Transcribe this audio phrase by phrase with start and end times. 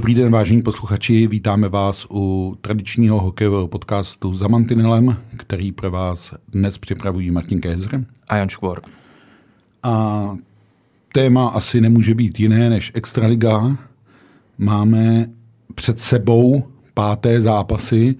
[0.00, 6.34] Dobrý den, vážení posluchači, vítáme vás u tradičního hokejového podcastu za Mantinelem, který pro vás
[6.48, 8.82] dnes připravují Martin Kézer a Jan Škvor.
[9.82, 10.36] A
[11.12, 13.76] téma asi nemůže být jiné než Extraliga.
[14.58, 15.30] Máme
[15.74, 16.64] před sebou
[16.94, 18.16] páté zápasy.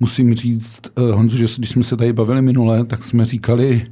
[0.00, 3.86] Musím říct, eh, Honzo, že když jsme se tady bavili minule, tak jsme říkali,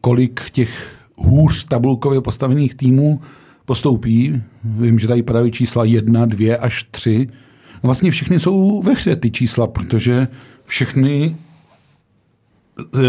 [0.00, 3.20] kolik těch hůř tabulkově postavených týmů
[3.64, 4.42] postoupí.
[4.64, 7.28] Vím, že tady padají čísla 1, 2 až 3.
[7.74, 10.28] No vlastně všechny jsou ve hře ty čísla, protože
[10.64, 11.36] všechny
[12.94, 13.00] eh,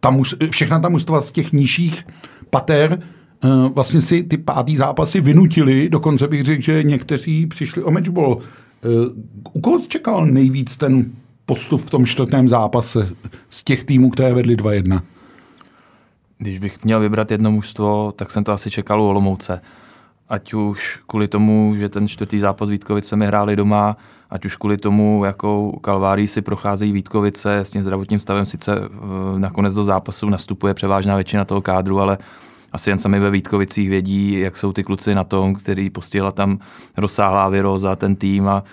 [0.00, 2.06] tam, všechna ta mužstva z těch nižších
[2.50, 2.98] pater
[3.44, 8.38] eh, vlastně si ty pátý zápasy vynutili, dokonce bych řekl, že někteří přišli o matchball.
[8.40, 8.88] Eh,
[9.52, 11.12] u koho čekal nejvíc ten
[11.46, 13.08] postup v tom čtvrtém zápase
[13.50, 15.00] z těch týmů, které vedly 2-1?
[16.42, 19.60] Když bych měl vybrat jedno mužstvo, tak jsem to asi čekal u Olomouce.
[20.28, 23.96] Ať už kvůli tomu, že ten čtvrtý zápas Vítkovice mi hráli doma,
[24.30, 29.38] ať už kvůli tomu, jakou kalvárii si procházejí Vítkovice s tím zdravotním stavem, sice eh,
[29.38, 32.18] nakonec do zápasu nastupuje převážná většina toho kádru, ale
[32.72, 36.58] asi jen sami ve Vítkovicích vědí, jak jsou ty kluci na tom, který postihla tam
[36.96, 38.64] rozsáhlá viróza ten tým a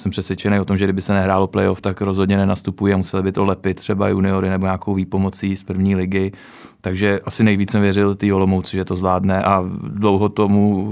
[0.00, 3.32] jsem přesvědčený o tom, že kdyby se nehrálo playoff, tak rozhodně nenastupují a museli by
[3.32, 6.32] to lepit třeba juniory nebo nějakou výpomocí z první ligy.
[6.86, 10.84] Takže asi nejvíc jsem věřil té Olomouci, že to zvládne a dlouho tomu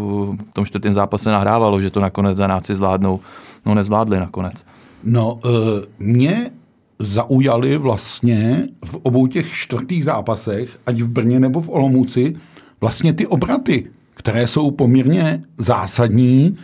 [0.51, 3.21] v tom čtvrtém zápase nahrávalo, že to nakonec Danáci zvládnou.
[3.67, 4.65] No nezvládli nakonec.
[5.05, 5.51] No, uh,
[5.99, 6.51] mě
[6.99, 12.37] zaujali vlastně v obou těch čtvrtých zápasech, ať v Brně nebo v Olomouci,
[12.81, 16.57] vlastně ty obraty, které jsou poměrně zásadní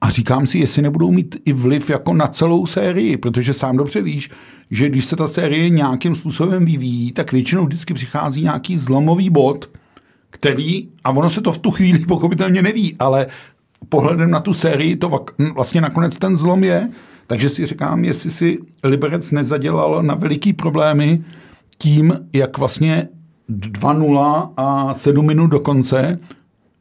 [0.00, 4.02] a říkám si, jestli nebudou mít i vliv jako na celou sérii, protože sám dobře
[4.02, 4.30] víš,
[4.70, 9.70] že když se ta série nějakým způsobem vyvíjí, tak většinou vždycky přichází nějaký zlomový bod,
[10.30, 13.26] který, a ono se to v tu chvíli pochopitelně neví, ale
[13.88, 16.90] pohledem na tu sérii to vlastně nakonec ten zlom je,
[17.26, 21.24] takže si říkám, jestli si Liberec nezadělal na veliký problémy
[21.78, 23.08] tím, jak vlastně
[23.50, 26.18] 2-0 a 7 minut do konce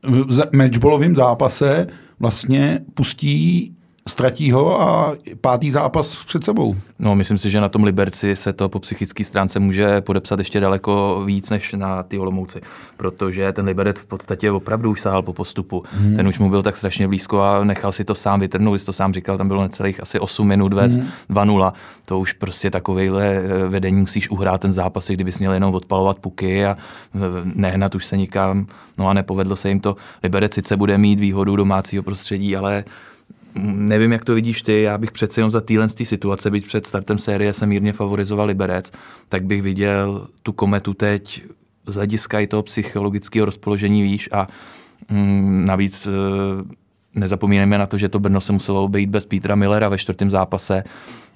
[0.04, 1.88] v matchballovém zápase
[2.20, 3.77] vlastně pustí
[4.08, 6.76] ztratí ho a pátý zápas před sebou.
[7.00, 10.60] No, myslím si, že na tom Liberci se to po psychické stránce může podepsat ještě
[10.60, 12.62] daleko víc než na ty Olomouci,
[12.98, 15.84] protože ten Liberec v podstatě opravdu už sahal po postupu.
[15.92, 16.16] Hmm.
[16.16, 19.14] Ten už mu byl tak strašně blízko a nechal si to sám vytrhnout, to sám
[19.14, 21.08] říkal, tam bylo necelých asi 8 minut vec, hmm.
[21.30, 21.74] 2-0.
[22.06, 26.66] To už prostě takovejhle eh, vedení musíš uhrát ten zápas, kdybys měl jenom odpalovat puky
[26.66, 26.78] a
[27.16, 28.68] eh, nehnat už se nikam.
[28.98, 29.96] No a nepovedlo se jim to.
[30.24, 32.84] Liberec sice bude mít výhodu domácího prostředí, ale
[33.64, 37.20] Nevím, jak to vidíš ty, já bych přece jenom za téhle situace, byť před startem
[37.20, 38.92] série jsem mírně favorizoval Liberec,
[39.30, 41.44] tak bych viděl tu kometu teď
[41.86, 44.48] z hlediska i toho psychologického rozpoložení výš a
[45.10, 46.10] mm, navíc e,
[47.16, 50.84] nezapomínáme na to, že to Brno se muselo obejít bez Petra Millera ve čtvrtém zápase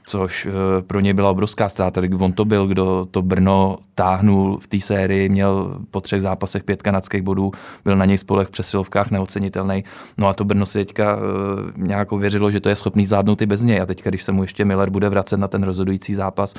[0.06, 2.02] což eh, pro ně byla obrovská ztráta.
[2.20, 6.82] On to byl, kdo to Brno táhnul v té sérii, měl po třech zápasech pět
[6.82, 7.52] kanadských bodů,
[7.86, 9.84] byl na něj spolech v přesilovkách neocenitelný.
[10.18, 13.46] No a to Brno si teďka eh, nějak věřilo, že to je schopný zvládnout i
[13.46, 13.82] bez něj.
[13.82, 16.54] A teďka, když se mu ještě Miller bude vracet na ten rozhodující zápas,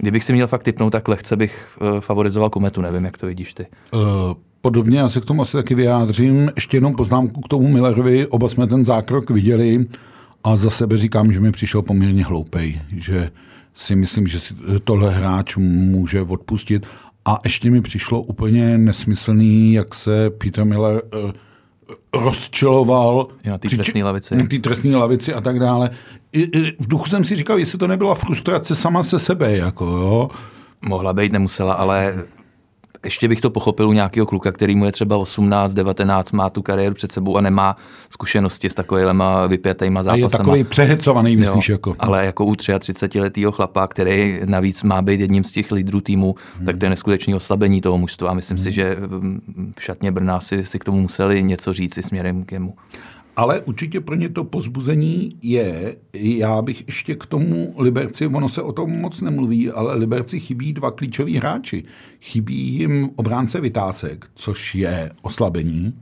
[0.00, 3.54] Kdybych si měl fakt typnout, tak lehce bych eh, favorizoval Kometu, nevím, jak to vidíš
[3.54, 3.66] ty.
[3.92, 4.00] Uh,
[4.60, 6.50] podobně, já se k tomu asi taky vyjádřím.
[6.54, 9.86] Ještě jenom poznámku k tomu Millerovi, oba jsme ten zákrok viděli.
[10.44, 13.30] A za sebe říkám, že mi přišel poměrně hloupej, že
[13.74, 16.86] si myslím, že si tohle hráč může odpustit.
[17.24, 21.30] A ještě mi přišlo úplně nesmyslný, jak se Peter Miller uh,
[22.14, 23.28] rozčiloval.
[23.46, 24.36] Na té trestní lavici.
[24.36, 25.90] Na té trestní lavici a tak dále.
[26.32, 29.56] I, I, v duchu jsem si říkal, jestli to nebyla frustrace sama se sebe.
[29.56, 30.30] Jako, jo.
[30.82, 32.24] Mohla být, nemusela, ale
[33.04, 36.62] ještě bych to pochopil u nějakého kluka, který mu je třeba 18, 19, má tu
[36.62, 37.76] kariéru před sebou a nemá
[38.10, 40.26] zkušenosti s takovýma vypětejma zápasama.
[40.26, 41.68] A je takový přehecovaný, myslíš?
[41.68, 41.96] Jo, jako.
[41.98, 46.34] Ale jako u 33 letého chlapa, který navíc má být jedním z těch lídrů týmu,
[46.56, 46.66] hmm.
[46.66, 48.30] tak to je neskutečné oslabení toho mužstva.
[48.30, 48.64] A myslím hmm.
[48.64, 48.96] si, že
[49.78, 52.74] v šatně Brna si, si k tomu museli něco říct i směrem k jemu.
[53.40, 58.62] Ale určitě pro ně to pozbuzení je, já bych ještě k tomu Liberci, ono se
[58.62, 61.84] o tom moc nemluví, ale Liberci chybí dva klíčoví hráči.
[62.20, 65.94] Chybí jim obránce Vytásek, což je oslabení,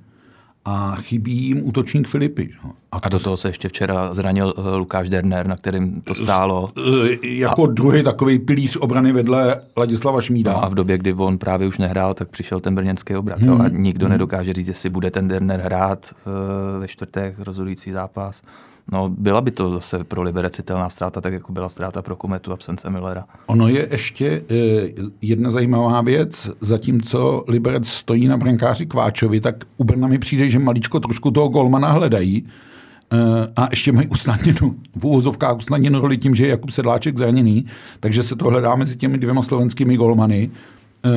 [0.68, 2.50] a chybí jim útočník Filipy.
[2.92, 6.72] A, a do toho se ještě včera zranil uh, Lukáš Derner, na kterým to stálo.
[6.76, 10.52] S, jako a, druhý takový pilíř obrany vedle Ladislava Šmída.
[10.52, 13.40] No a v době, kdy on právě už nehrál, tak přišel ten brněnský obrat.
[13.40, 13.48] Hmm.
[13.48, 14.12] Jo, a nikdo hmm.
[14.12, 18.42] nedokáže říct, jestli bude ten Derner hrát uh, ve čtvrtek rozhodující zápas.
[18.92, 22.52] No, byla by to zase pro Liberec citelná ztráta, tak jako byla ztráta pro Kometu
[22.52, 23.24] absence Millera.
[23.46, 24.54] Ono je ještě eh,
[25.22, 26.50] jedna zajímavá věc.
[26.60, 31.48] Zatímco Liberec stojí na brankáři Kváčovi, tak u Brna mi přijde, že maličko trošku toho
[31.48, 32.44] golmana hledají.
[33.12, 37.66] Eh, a ještě mají usnadněnou, v úvozovkách usnadněnou roli tím, že je Jakub Sedláček zraněný,
[38.00, 40.50] takže se to hledá mezi těmi dvěma slovenskými golmany.
[41.04, 41.10] Eh,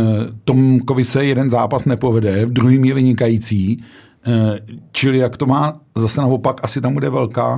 [0.43, 3.83] Tomkovi se jeden zápas nepovede, v druhým je vynikající.
[4.27, 4.59] Eh,
[4.91, 7.55] čili jak to má zase naopak, asi tam bude velká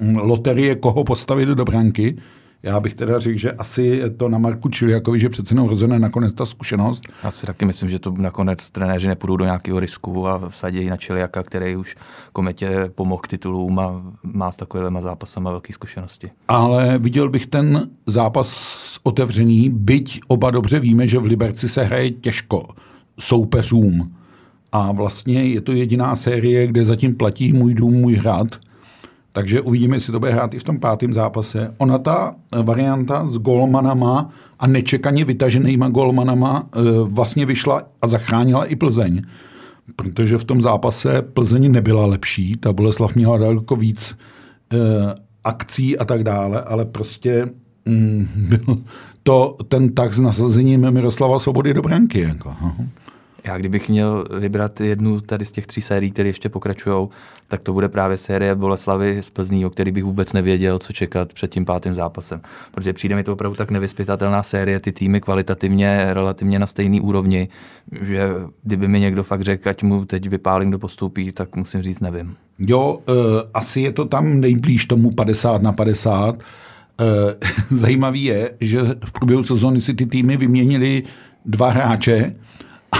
[0.00, 2.16] hm, loterie, koho postavit do branky.
[2.62, 5.98] Já bych teda řekl, že asi je to na Marku Čiliakovi, že přece jenom rozhodne
[5.98, 7.02] nakonec ta zkušenost.
[7.24, 10.96] Já si taky myslím, že to nakonec trenéři nepůjdou do nějakého risku a vsadí na
[10.96, 11.96] Čiliaka, který už
[12.32, 16.30] kometě pomohl k titulům a má s takovými zápasama velké zkušenosti.
[16.48, 22.10] Ale viděl bych ten zápas otevřený, byť oba dobře víme, že v Liberci se hraje
[22.10, 22.68] těžko
[23.20, 24.06] soupeřům
[24.72, 28.46] a vlastně je to jediná série, kde zatím platí můj dům, můj hrad.
[29.32, 31.74] Takže uvidíme, jestli to bude hrát i v tom pátém zápase.
[31.78, 38.76] Ona ta varianta s golmanama a nečekaně vytaženýma golmanama e, vlastně vyšla a zachránila i
[38.76, 39.22] Plzeň.
[39.96, 44.16] Protože v tom zápase Plzeň nebyla lepší, ta Boleslav měla daleko víc
[44.72, 44.76] e,
[45.44, 47.48] akcí a tak dále, ale prostě
[47.84, 48.78] mm, byl
[49.22, 52.20] to ten tak s nasazením Miroslava Svobody do branky.
[52.20, 52.56] Jako.
[53.46, 57.08] Já kdybych měl vybrat jednu tady z těch tří sérií, které ještě pokračují,
[57.48, 61.32] tak to bude právě série Boleslavy z Plzní, o který bych vůbec nevěděl, co čekat
[61.32, 62.40] před tím pátým zápasem.
[62.74, 67.48] Protože přijde mi to opravdu tak nevyspytatelná série, ty týmy kvalitativně relativně na stejný úrovni,
[68.00, 68.30] že
[68.62, 72.36] kdyby mi někdo fakt řekl, ať mu teď vypálím, kdo postupí, tak musím říct, nevím.
[72.58, 73.14] Jo, uh,
[73.54, 76.36] asi je to tam nejblíž tomu 50 na 50.
[76.36, 76.42] Uh,
[77.78, 81.02] zajímavý je, že v průběhu sezóny si ty týmy vyměnili
[81.44, 82.34] dva hráče,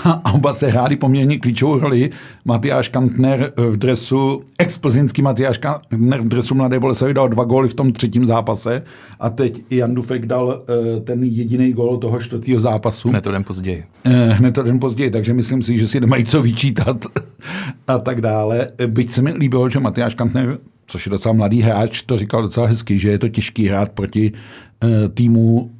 [0.04, 2.10] a oba se hráli poměrně klíčovou roli.
[2.44, 7.75] Matyáš Kantner v dresu, ex-plzeňský Matyáš Kantner v dresu Mladé Boleslavy dal dva góly v
[7.75, 8.82] tom třetím zápase
[9.20, 13.08] a teď Jan Dufek dal uh, ten jediný gól toho čtvrtého zápasu.
[13.08, 13.84] Hned to den později.
[14.06, 17.04] Uh, hned to den později, takže myslím si, že si nemají co vyčítat
[17.87, 18.69] a tak dále.
[18.87, 20.58] Byť se mi líbilo, že Matyáš Kantner
[20.88, 24.32] což je docela mladý hráč, to říkal docela hezky, že je to těžký hrát proti
[24.32, 25.70] uh, týmu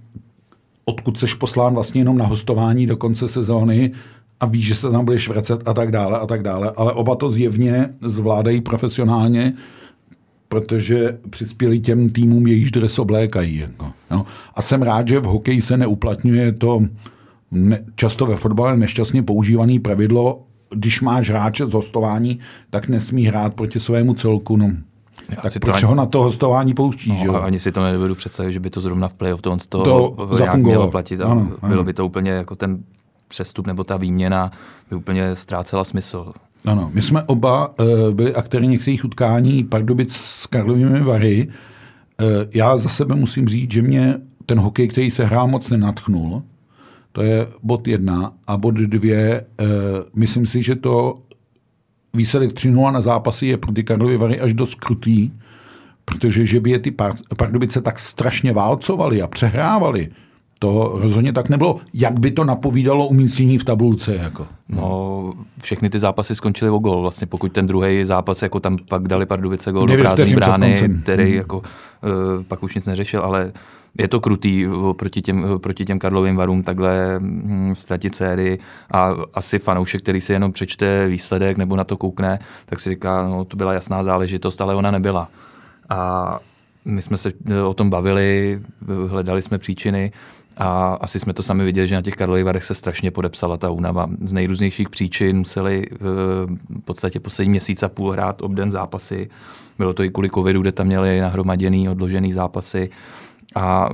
[0.88, 3.92] odkud seš poslán vlastně jenom na hostování do konce sezóny
[4.40, 6.72] a víš, že se tam budeš vracet a tak dále a tak dále.
[6.76, 9.54] Ale oba to zjevně zvládají profesionálně,
[10.48, 13.56] protože přispěli těm týmům, jejíž dres oblékají.
[13.56, 14.26] Jako, no.
[14.54, 16.80] A jsem rád, že v hokeji se neuplatňuje to
[17.50, 22.38] ne, často ve fotbale nešťastně používané pravidlo, když máš hráče z hostování,
[22.70, 24.56] tak nesmí hrát proti svému celku.
[24.56, 24.70] No.
[25.43, 25.88] Tak proč ani...
[25.88, 27.19] ho na to hostování pouštíš?
[27.19, 27.43] No, jo?
[27.43, 29.84] Ani si to nedovedu představit, že by to zrovna v playoff to, to,
[30.28, 31.20] to nějak mělo platit.
[31.20, 31.84] A ano, bylo ano.
[31.84, 32.78] by to úplně jako ten
[33.28, 34.50] přestup nebo ta výměna
[34.90, 36.32] by úplně ztrácela smysl.
[36.64, 41.49] Ano, my jsme oba uh, byli aktéry některých utkání Pardubic s Karlovými Vary.
[41.49, 44.14] Uh, já za sebe musím říct, že mě
[44.46, 46.43] ten hokej, který se hrál, moc nenatchnul.
[47.12, 48.32] To je bod jedna.
[48.46, 49.67] A bod dvě, uh,
[50.17, 51.14] myslím si, že to
[52.16, 55.30] výsledek 3 na zápasy je pro ty Karlovy Vary až dost krutý,
[56.04, 56.94] protože že by je ty
[57.37, 60.08] Pardubice tak strašně válcovali a přehrávali,
[60.58, 61.80] to rozhodně tak nebylo.
[61.94, 64.14] Jak by to napovídalo umístění v tabulce?
[64.14, 64.46] Jako?
[64.68, 65.32] No,
[65.62, 67.02] všechny ty zápasy skončily o gol.
[67.02, 71.30] Vlastně pokud ten druhý zápas, jako tam pak dali Pardubice gol do prázdné brány, který
[71.30, 71.37] mm.
[71.37, 71.62] jako, uh,
[72.49, 73.52] pak už nic neřešil, ale
[73.98, 74.66] je to krutý
[74.98, 78.58] proti těm, proti těm Karlovým varům takhle hm, ztratit sérii
[78.90, 83.28] a asi fanoušek, který si jenom přečte výsledek nebo na to koukne, tak si říká,
[83.28, 85.28] no to byla jasná záležitost, ale ona nebyla.
[85.88, 86.40] A
[86.84, 87.32] my jsme se
[87.68, 88.60] o tom bavili,
[89.08, 90.12] hledali jsme příčiny
[90.56, 93.70] a asi jsme to sami viděli, že na těch Karlových Varech se strašně podepsala ta
[93.70, 94.06] únava.
[94.24, 99.28] Z nejrůznějších příčin museli v podstatě poslední měsíc a půl hrát obden zápasy.
[99.78, 102.90] Bylo to i kvůli covidu, kde tam měli nahromaděný, odložený zápasy
[103.56, 103.88] a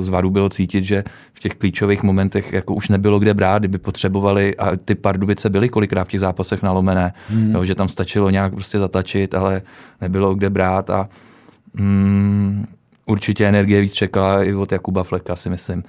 [0.00, 3.78] z Varu bylo cítit, že v těch klíčových momentech jako už nebylo kde brát, kdyby
[3.78, 7.54] potřebovali a ty Pardubice byly kolikrát v těch zápasech nalomené, hmm.
[7.54, 9.62] jo, že tam stačilo nějak prostě zatačit, ale
[10.00, 11.08] nebylo kde brát a
[11.74, 12.66] mm,
[13.06, 15.84] určitě energie víc čekala i od Jakuba Fleka, si myslím.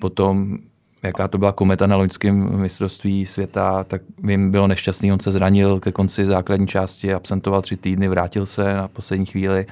[0.00, 0.58] Potom
[1.02, 5.80] jaká to byla kometa na loňském mistrovství světa, tak vím, bylo nešťastný, on se zranil
[5.80, 9.66] ke konci základní části, absentoval tři týdny, vrátil se na poslední chvíli,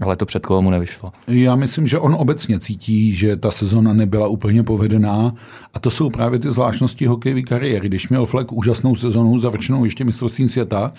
[0.00, 1.12] ale to před mu nevyšlo.
[1.28, 5.32] Já myslím, že on obecně cítí, že ta sezona nebyla úplně povedená
[5.74, 7.88] a to jsou právě ty zvláštnosti hokejové kariéry.
[7.88, 10.92] Když měl Fleck úžasnou sezonu, zavrčenou ještě mistrovstvím světa,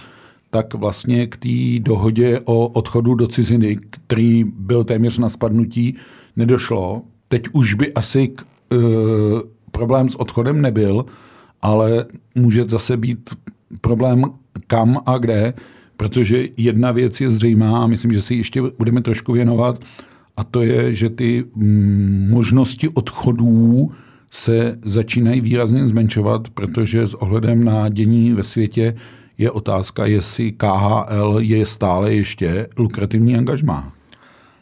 [0.50, 5.96] tak vlastně k té dohodě o odchodu do ciziny, který byl téměř na spadnutí,
[6.36, 7.02] nedošlo.
[7.30, 8.76] Teď už by asi k, e,
[9.72, 11.06] problém s odchodem nebyl,
[11.62, 12.06] ale
[12.36, 13.30] může zase být
[13.82, 14.24] problém
[14.68, 15.54] kam a kde,
[16.02, 19.80] protože jedna věc je zřejmá a myslím, že si ještě budeme trošku věnovat,
[20.38, 23.92] a to je, že ty mm, možnosti odchodů
[24.32, 28.96] se začínají výrazně zmenšovat, protože s ohledem na dění ve světě
[29.38, 33.94] je otázka, jestli KHL je stále ještě lukrativní angažmá.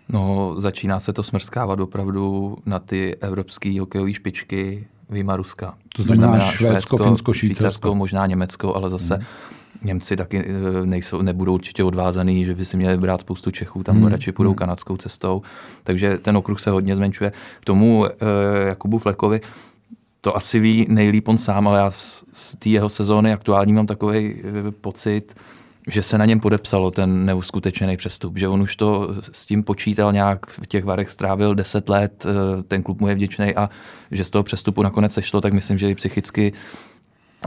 [0.09, 5.73] No, začíná se to smrskávat opravdu na ty evropské hokejové špičky výjima Ruska.
[5.95, 7.63] To znamená, znamená Švédsko, Švédsko Finsko, Švýcarsko.
[7.63, 9.23] Švýcarsko, možná Německo, ale zase hmm.
[9.83, 13.95] Němci taky eh, nejsou, nebudou určitě odvázaný, že by si měli brát spoustu Čechů, tam
[13.95, 14.07] hmm.
[14.07, 14.57] radši půjdou hmm.
[14.57, 15.41] kanadskou cestou.
[15.83, 17.31] Takže ten okruh se hodně zmenšuje.
[17.59, 18.15] K tomu eh,
[18.67, 19.41] Jakubu Flekovi,
[20.21, 23.87] to asi ví nejlíp on sám, ale já z, z té jeho sezóny aktuální mám
[23.87, 25.35] takový eh, pocit,
[25.87, 30.13] že se na něm podepsalo ten neuskutečený přestup, že on už to s tím počítal
[30.13, 33.69] nějak, v těch varech strávil 10 let, eh, ten klub mu je vděčný a
[34.11, 36.53] že z toho přestupu nakonec sešlo, tak myslím, že i psychicky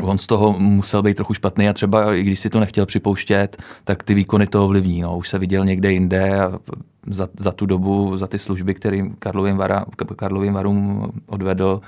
[0.03, 3.63] on z toho musel být trochu špatný a třeba i když si to nechtěl připouštět,
[3.85, 5.01] tak ty výkony to ovlivní.
[5.01, 5.17] No.
[5.17, 6.59] Už se viděl někde jinde a
[7.07, 9.85] za, za tu dobu, za ty služby, kterým Karlovým, Vara,
[10.17, 11.81] Karlovým Varům odvedl,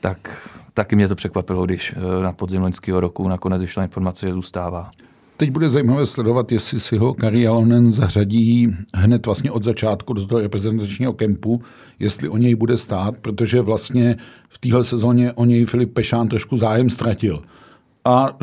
[0.00, 4.32] tak taky mě to překvapilo, když eh, na podzim loňského roku nakonec vyšla informace, že
[4.32, 4.90] zůstává.
[5.42, 10.26] Teď bude zajímavé sledovat, jestli si ho Kari Alonen zařadí hned vlastně od začátku do
[10.26, 11.60] toho reprezentačního kempu,
[11.98, 14.16] jestli o něj bude stát, protože vlastně
[14.48, 17.42] v téhle sezóně o něj Filip Pešán trošku zájem ztratil.
[18.04, 18.36] A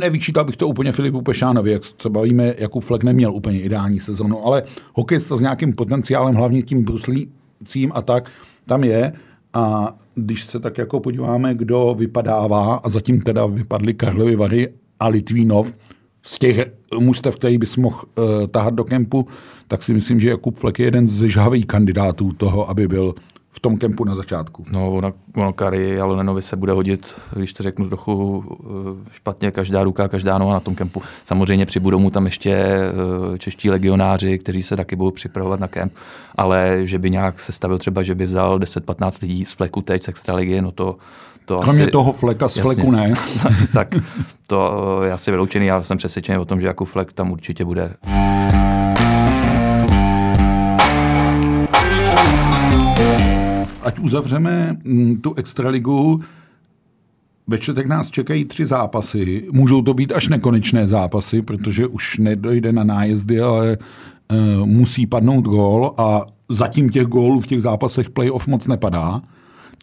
[0.00, 4.46] nevyčítal bych to úplně Filipu Pešánovi, jak se bavíme, Jakub Flek neměl úplně ideální sezonu,
[4.46, 4.62] ale
[4.94, 8.30] hokejista s nějakým potenciálem, hlavně tím bruslícím a tak,
[8.66, 9.12] tam je.
[9.54, 14.68] A když se tak jako podíváme, kdo vypadává, a zatím teda vypadly Karlovy Vary
[15.00, 15.72] a Litvínov,
[16.22, 16.66] z těch
[16.98, 19.26] mužstev, který bys mohl uh, tahat do kempu,
[19.68, 23.14] tak si myslím, že Jakub Flek je jeden z žhavých kandidátů toho, aby byl
[23.54, 24.64] v tom kempu na začátku.
[24.70, 29.84] No, ono, ono Kari Alonenovi se bude hodit, když to řeknu trochu eh, špatně, každá
[29.84, 31.02] ruka, každá noha na tom kempu.
[31.24, 35.92] Samozřejmě přibudou mu tam ještě eh, čeští legionáři, kteří se taky budou připravovat na kemp,
[36.34, 40.02] ale že by nějak se stavil třeba, že by vzal 10-15 lidí z fleku teď
[40.02, 40.96] z extraligy, no to,
[41.44, 43.14] to Kromě asi, toho fleka z jasně, fleku ne.
[43.72, 43.94] tak
[44.46, 45.66] to je asi vyloučený.
[45.66, 47.94] Já jsem přesvědčený o tom, že jako flek tam určitě bude.
[53.82, 56.20] Ať uzavřeme mm, tu extraligu,
[57.46, 59.48] ve čtvrtek nás čekají tři zápasy.
[59.52, 65.44] Můžou to být až nekonečné zápasy, protože už nedojde na nájezdy, ale uh, musí padnout
[65.44, 69.20] gól a zatím těch gólů v těch zápasech playoff moc nepadá.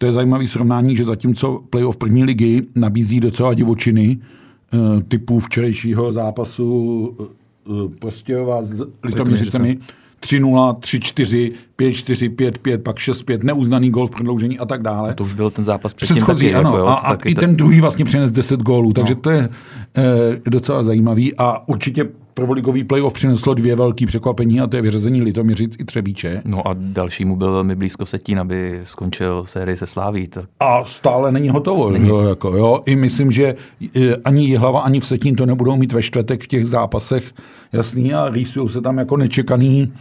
[0.00, 4.78] To je zajímavé srovnání, že zatímco playoff první ligy nabízí docela divočiny eh,
[5.08, 9.78] typu včerejšího zápasu eh, Prostějova s Litoměřicemi,
[10.22, 15.10] 3-0, 3-4, 5-4, 5-5, pak 6-5, neuznaný gol v prodloužení a tak dále.
[15.10, 16.54] A to už byl ten zápas předtím Předchozí, taky.
[16.54, 19.20] ano, jako, jo, a, a i ten druhý vlastně přines 10 gólů, takže no.
[19.20, 19.48] to je
[19.96, 22.08] e, docela zajímavý a určitě
[22.40, 26.42] prvoligový playoff přineslo dvě velké překvapení a to je vyřazení Litoměřic i Třebíče.
[26.44, 30.28] No a dalšímu byl velmi blízko Setín, aby skončil sérii se Sláví.
[30.28, 30.44] Tak...
[30.60, 31.90] A stále není hotovo.
[31.90, 32.08] Není.
[32.08, 32.80] Jo, jako, jo.
[32.86, 33.54] I myslím, že
[33.96, 37.32] e, ani Jihlava, ani v Setín to nebudou mít ve čtvrtek v těch zápasech
[37.72, 39.92] jasný a rýsují se tam jako nečekaný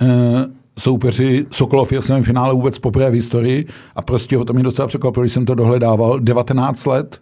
[0.00, 0.06] e,
[0.78, 4.88] soupeři Sokolov je v finále vůbec poprvé v historii a prostě ho to mě docela
[4.88, 6.20] překvapilo, když jsem to dohledával.
[6.20, 7.20] 19 let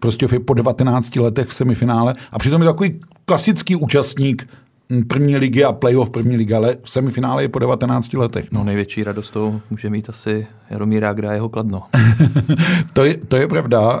[0.00, 4.48] prostě po 19 letech v semifinále a přitom je takový klasický účastník
[5.08, 8.52] první ligy a playoff první ligy, ale v semifinále je po 19 letech.
[8.52, 11.82] No, no největší radost to může mít asi Jaromír Agra jeho kladno.
[12.92, 14.00] to, je, to je pravda.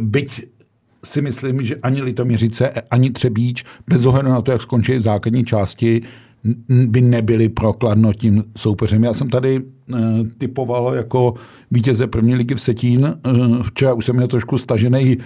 [0.00, 0.46] byť
[1.04, 6.02] si myslím, že ani Litoměřice, ani Třebíč, bez ohledu na to, jak skončí základní části,
[6.68, 9.04] by nebyli prokladno tím soupeřem.
[9.04, 9.98] Já jsem tady uh,
[10.38, 11.34] typoval jako
[11.70, 13.14] vítěze první ligy v Setín.
[13.26, 15.22] Uh, včera už jsem měl trošku stažený uh,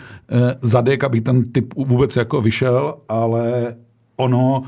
[0.63, 3.75] zadek, aby ten typ vůbec jako vyšel, ale
[4.17, 4.63] ono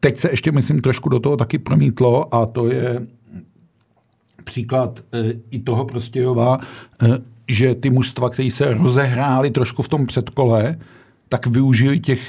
[0.00, 3.06] teď se ještě, myslím, trošku do toho taky promítlo a to je
[4.44, 5.00] příklad
[5.50, 6.58] i toho Prostějova,
[7.48, 10.76] že ty mužstva, které se rozehrály trošku v tom předkole,
[11.28, 12.20] tak využijí těch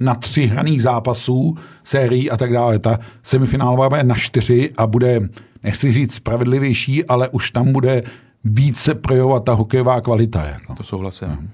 [0.00, 2.78] na tři hraných zápasů, sérií a tak dále.
[2.78, 5.28] Ta semifinálová bude na čtyři a bude,
[5.62, 8.02] nechci říct spravedlivější, ale už tam bude
[8.44, 10.44] více projevovat ta hokejová kvalita.
[10.44, 10.74] Jako.
[10.74, 11.50] To souhlasím.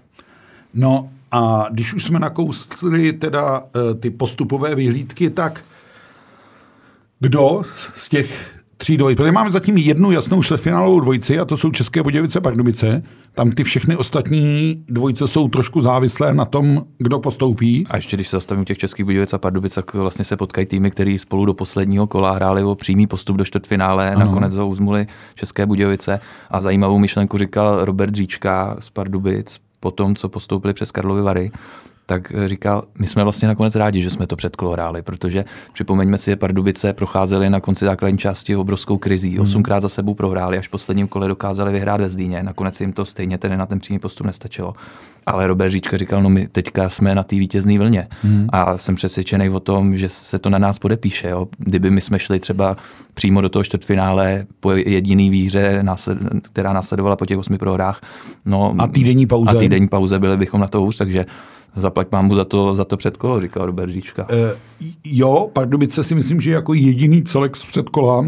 [0.75, 5.65] No a když už jsme nakousli teda eh, ty postupové vyhlídky, tak
[7.21, 7.63] kdo
[7.97, 12.03] z těch tří dvojic, protože máme zatím jednu jasnou čtvrtfinálovou dvojici a to jsou České
[12.03, 13.03] Budějovice Pardubice.
[13.35, 17.87] Tam ty všechny ostatní dvojice jsou trošku závislé na tom, kdo postoupí.
[17.91, 20.91] A ještě když se zastavím těch Českých Budějovic a Pardubic, tak vlastně se potkají týmy,
[20.91, 24.27] který spolu do posledního kola hráli o přímý postup do čtvrtfinále, ano.
[24.27, 30.15] nakonec ho uzmuli České Budějovice a zajímavou myšlenku říkal Robert Říčka z Pardubic po tom,
[30.15, 31.51] co postoupili přes Karlovy Vary,
[32.07, 36.31] tak říkal, my jsme vlastně nakonec rádi, že jsme to předkolo hráli, protože připomeňme si,
[36.31, 39.31] že Pardubice procházeli na konci základní části obrovskou krizí.
[39.31, 39.41] Hmm.
[39.41, 42.43] Osmkrát za sebou prohráli, až v posledním kole dokázali vyhrát ve Zdíně.
[42.43, 44.75] Nakonec jim to stejně tedy na ten přímý postup nestačilo.
[45.27, 48.47] Ale Robert Říčka říkal, no my teďka jsme na té vítězné vlně hmm.
[48.53, 51.29] a jsem přesvědčený o tom, že se to na nás podepíše.
[51.29, 51.49] Jo.
[51.59, 52.77] Kdyby my jsme šli třeba
[53.15, 55.85] přímo do toho čtvrtfinále po jediný výhře,
[56.43, 58.01] která následovala po těch osmi prohrách.
[58.45, 59.51] No, a týdenní pauze.
[59.51, 61.27] A týdenní pauze byli bychom na to už, takže
[61.77, 64.27] zaplať mám mu za to, za to předkolo, říkal Robert Říčka.
[64.31, 64.57] E,
[65.05, 68.27] jo, Pardubice si myslím, že jako jediný celek z předkola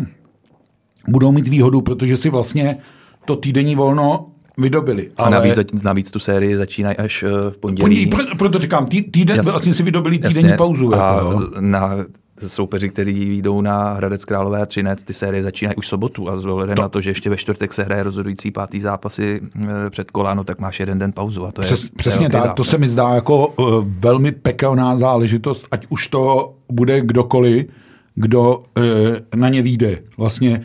[1.08, 2.78] budou mít výhodu, protože si vlastně
[3.24, 4.26] to týdenní volno
[4.58, 5.10] vydobili.
[5.16, 5.26] Ale...
[5.26, 8.06] A navíc, navíc tu sérii začínají až eh, v pondělí.
[8.06, 10.94] Proto, proto říkám, tý, týden, jasně, vlastně si vydobili týdenní jasně, pauzu.
[10.94, 11.90] A jako, na
[12.46, 16.42] soupeři, kteří jdou na Hradec Králové a Třinec, ty série začínají už sobotu a z
[16.42, 16.66] to...
[16.66, 20.58] na to, že ještě ve čtvrtek se hraje rozhodující pátý zápasy eh, před koláno, tak
[20.58, 21.46] máš jeden den pauzu.
[21.46, 22.56] A to Přes, je, přesně tak, zápas.
[22.56, 27.66] to se mi zdá jako uh, velmi pekelná záležitost, ať už to bude kdokoliv,
[28.14, 28.84] kdo uh,
[29.34, 29.98] na ně vyjde.
[30.16, 30.60] Vlastně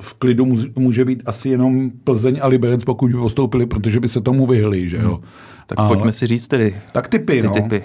[0.00, 4.20] v klidu může být asi jenom Plzeň a Liberec, pokud by postoupili, protože by se
[4.20, 5.14] tomu vyhli, že jo.
[5.14, 5.24] Hmm.
[5.66, 5.88] Tak Ale...
[5.88, 6.76] pojďme si říct tedy.
[6.92, 7.54] Tak typy, ty no.
[7.54, 7.82] typy.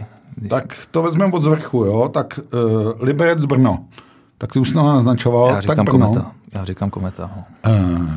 [0.50, 2.10] Tak to vezmeme od zvrchu, jo.
[2.14, 3.86] Tak uh, Liberec Brno.
[4.38, 5.50] Tak ty už jsi naznačoval.
[5.50, 6.08] Já říkám tak Brno.
[6.08, 6.32] kometa.
[6.54, 7.32] Já říkám kometa.
[7.36, 7.72] No.
[7.74, 8.08] Uh,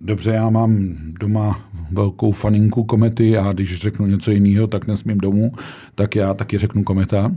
[0.00, 5.52] dobře, já mám doma velkou faninku komety a když řeknu něco jiného, tak nesmím domů,
[5.94, 7.32] tak já taky řeknu kometa.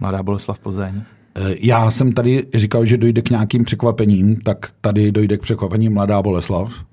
[0.00, 1.02] Mladá Boleslav Plzeň.
[1.34, 5.88] Eh, já jsem tady říkal, že dojde k nějakým překvapením, tak tady dojde k překvapení
[5.88, 6.84] Mladá Boleslav.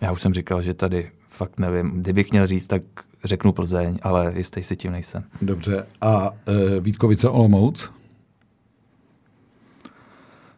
[0.00, 1.90] Já už jsem říkal, že tady fakt nevím.
[1.90, 2.82] Kdybych měl říct, tak
[3.24, 5.24] řeknu Plzeň, ale jistý si tím nejsem.
[5.42, 5.86] Dobře.
[6.00, 7.90] A e, Vítkovice Olomouc?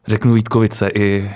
[0.06, 1.30] Řeknu Vítkovice i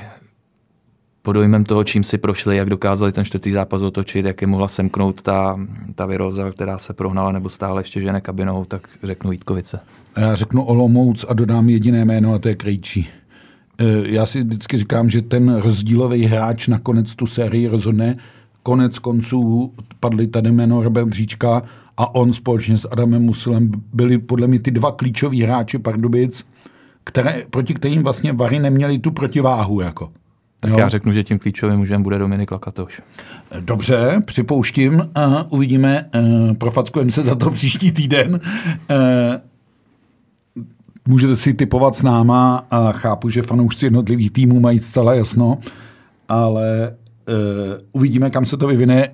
[1.22, 4.68] pod dojmem toho, čím si prošli, jak dokázali ten čtvrtý zápas otočit, jak je mohla
[4.68, 5.60] semknout ta,
[5.94, 9.80] ta viroza, která se prohnala nebo stále ještě žene kabinou, tak řeknu Vítkovice.
[10.16, 13.08] Já řeknu Olomouc a dodám jediné jméno a to je Krejčí.
[13.78, 18.16] E, já si vždycky říkám, že ten rozdílový hráč nakonec tu sérii rozhodne,
[18.62, 21.62] konec konců padly tady jméno Robert Říčka
[21.96, 26.46] a on společně s Adamem Musilem byli podle mě ty dva klíčoví hráči Pardubic,
[27.04, 29.80] které, proti kterým vlastně Vary neměli tu protiváhu.
[29.80, 30.10] Jako.
[30.60, 30.78] Tak jo.
[30.78, 33.02] já řeknu, že tím klíčovým mužem bude Dominik Lakatoš.
[33.60, 35.08] Dobře, připouštím.
[35.14, 36.10] A uvidíme,
[36.58, 38.40] profackujeme se za to příští týden.
[41.08, 45.58] Můžete si typovat s náma a chápu, že fanoušci jednotlivých týmů mají zcela jasno,
[46.28, 47.07] ale Eh,
[47.92, 49.08] uvidíme, kam se to vyvine.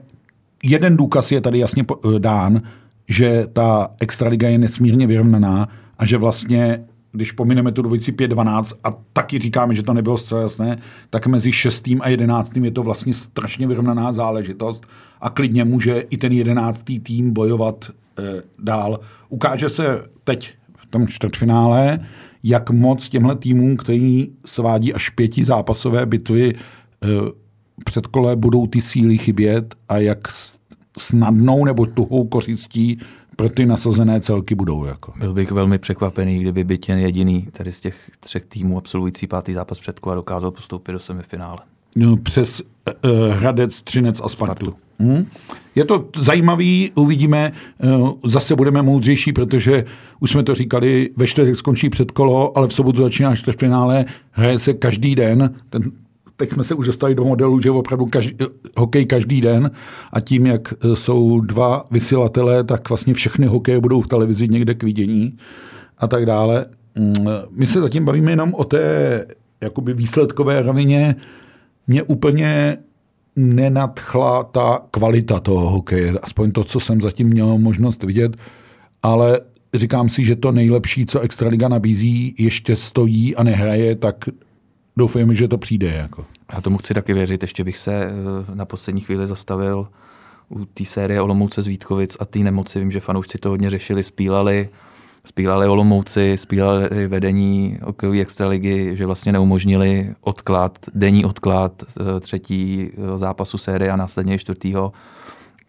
[0.63, 2.63] Jeden důkaz je tady jasně eh, dán,
[3.09, 8.97] že ta extraliga je nesmírně vyrovnaná a že vlastně když pomineme tu dvojici 5-12 a
[9.13, 10.79] taky říkáme, že to nebylo zcela jasné,
[11.11, 11.89] tak mezi 6.
[12.01, 12.57] a 11.
[12.57, 14.87] je to vlastně strašně vyrovnaná záležitost
[15.21, 16.85] a klidně může i ten 11.
[17.03, 19.01] tým bojovat e, dál.
[19.29, 22.01] Ukáže se teď v tom čtvrtfinále,
[22.43, 26.55] jak moc těmhle týmům, který svádí až pěti zápasové bitvy, e,
[27.85, 30.19] předkole budou ty síly chybět a jak
[30.99, 32.99] snadnou nebo tuhou kořistí
[33.37, 34.85] pro ty nasazené celky budou.
[34.85, 35.13] Jako.
[35.19, 39.53] Byl bych velmi překvapený, kdyby by ten jediný tady z těch třech týmů absolvující pátý
[39.53, 41.59] zápas předkola dokázal postoupit do semifinále.
[41.97, 44.67] No, přes uh, Hradec, Třinec a Spartu.
[44.67, 44.79] Spartu.
[44.99, 45.27] Hmm.
[45.75, 49.85] Je to zajímavý, uvidíme, uh, zase budeme moudřejší, protože
[50.21, 54.73] už jsme to říkali, ve čtvrtek skončí předkolo, ale v sobotu začíná čtvrtfinále, hraje se
[54.75, 55.83] každý den, ten
[56.37, 58.37] teď jsme se už dostali do modelu, že opravdu každý,
[58.77, 59.71] hokej každý den
[60.13, 64.75] a tím, jak e, jsou dva vysílatelé, tak vlastně všechny hokeje budou v televizi někde
[64.75, 65.37] k vidění
[65.99, 66.67] a tak dále.
[66.99, 67.15] Mm,
[67.51, 69.27] my se zatím bavíme jenom o té
[69.61, 71.17] jakoby výsledkové rovině.
[71.87, 72.79] Mě úplně
[73.37, 78.37] nenadchla ta kvalita toho hokeje, aspoň to, co jsem zatím měl možnost vidět,
[79.03, 79.41] ale
[79.75, 84.17] říkám si, že to nejlepší, co Extraliga nabízí, ještě stojí a nehraje, tak
[84.97, 85.93] doufujeme, že to přijde.
[85.93, 86.25] Jako.
[86.53, 88.13] Já tomu chci taky věřit, ještě bych se eh,
[88.55, 89.89] na poslední chvíli zastavil
[90.49, 92.81] u té série Olomouce z Vítkovic a té nemoci.
[92.81, 94.69] Vím, že fanoušci to hodně řešili, spílali.
[95.25, 103.19] spílali Olomouci, spílali vedení hokejové extraligy, že vlastně neumožnili odklad, denní odklad eh, třetí eh,
[103.19, 104.93] zápasu série a následně čtvrtýho.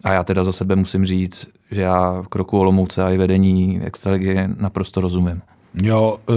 [0.03, 4.37] A já teda za sebe musím říct, že já kroku Olomouce a i vedení extraligy
[4.57, 5.41] naprosto rozumím.
[5.83, 6.35] Jo, uh,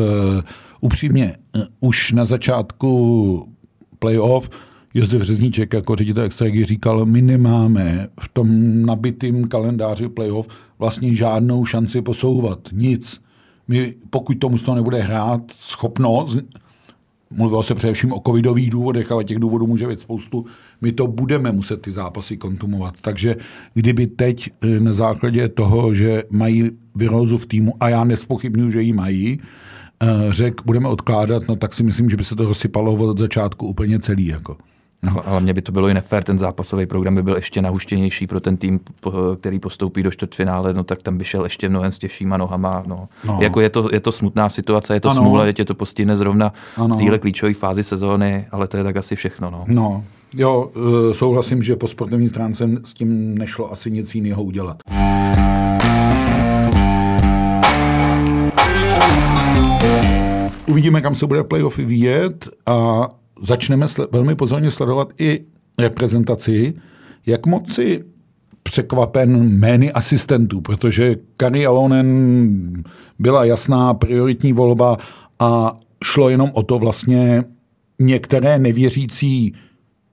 [0.80, 3.48] upřímně, uh, už na začátku
[3.98, 4.50] playoff
[4.94, 8.48] Josef Řezníček jako ředitel extraligy říkal, my nemáme v tom
[8.86, 12.58] nabitém kalendáři playoff vlastně žádnou šanci posouvat.
[12.72, 13.20] Nic.
[13.68, 16.38] My, pokud tomu to nebude hrát schopnost,
[17.30, 20.46] mluvilo se především o covidových důvodech, ale těch důvodů může být spoustu,
[20.80, 22.94] my to budeme muset ty zápasy kontumovat.
[23.00, 23.36] Takže
[23.74, 28.82] kdyby teď eh, na základě toho, že mají virózu v týmu, a já nespochybnuju, že
[28.82, 29.40] ji mají,
[30.02, 33.66] eh, řek, budeme odkládat, no tak si myslím, že by se to rozsypalo od začátku
[33.66, 34.26] úplně celý.
[34.26, 34.56] Jako.
[35.02, 35.28] No.
[35.28, 38.40] Ale mě by to bylo i nefér, ten zápasový program by byl ještě nahuštěnější pro
[38.40, 38.80] ten tým,
[39.40, 42.82] který postoupí do čtvrtfinále, no tak tam by šel ještě mnohem s těžšíma nohama.
[42.86, 43.08] No.
[43.24, 43.38] No.
[43.42, 45.22] Jako je to, je to smutná situace, je to ano.
[45.22, 46.94] smůla, je tě to postihne zrovna ano.
[46.94, 49.50] v téhle klíčové fázi sezóny, ale to je tak asi všechno.
[49.50, 49.64] No.
[49.66, 50.04] no.
[50.34, 50.70] Jo,
[51.10, 54.76] e, souhlasím, že po sportovní stránce s tím nešlo asi nic jiného udělat.
[60.68, 63.08] Uvidíme, kam se bude playoff vyjet a
[63.42, 65.44] začneme sl- velmi pozorně sledovat i
[65.78, 66.74] reprezentaci,
[67.26, 68.04] jak moc si
[68.62, 72.82] překvapen jmény asistentů, protože Kari Alonen
[73.18, 74.96] byla jasná prioritní volba
[75.38, 77.44] a šlo jenom o to vlastně
[77.98, 79.54] některé nevěřící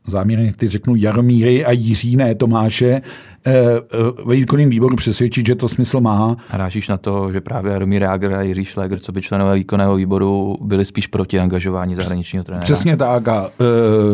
[0.07, 3.01] záměrně ty řeknu Jaromíry a Jiří, ne Tomáše,
[3.45, 3.81] eh, eh,
[4.25, 6.37] ve výkonném výboru přesvědčit, že to smysl má.
[6.49, 10.57] Hrášíš na to, že právě Jaromír Jágr a Jiří Šléger, co by členové výkonného výboru,
[10.61, 12.63] byli spíš proti angažování zahraničního trenéra?
[12.63, 13.27] Přesně tak.
[13.27, 13.63] A eh,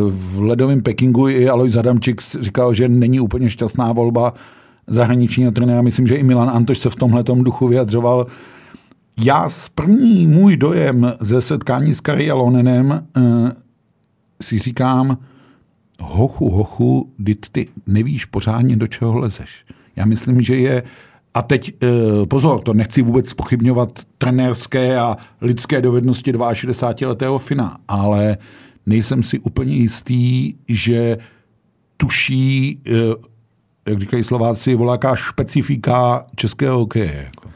[0.09, 4.33] v ledovém Pekingu i Alois Adamčík říkal, že není úplně šťastná volba
[4.87, 5.81] zahraničního trenéra.
[5.81, 8.25] Myslím, že i Milan Antoš se v tomhle duchu vyjadřoval.
[9.25, 13.03] Já z první můj dojem ze setkání s Kari Alonenem
[14.41, 15.17] si říkám,
[16.01, 19.65] hochu, hochu, dit ty nevíš pořádně, do čeho lezeš.
[19.95, 20.83] Já myslím, že je
[21.33, 28.37] a teď eh, pozor, to nechci vůbec pochybňovat trenérské a lidské dovednosti 62-letého Fina, ale
[28.85, 31.17] nejsem si úplně jistý, že
[31.97, 32.91] tuší, eh,
[33.89, 37.29] jak říkají Slováci, voláká špecifika českého hokeje.
[37.35, 37.49] Jako.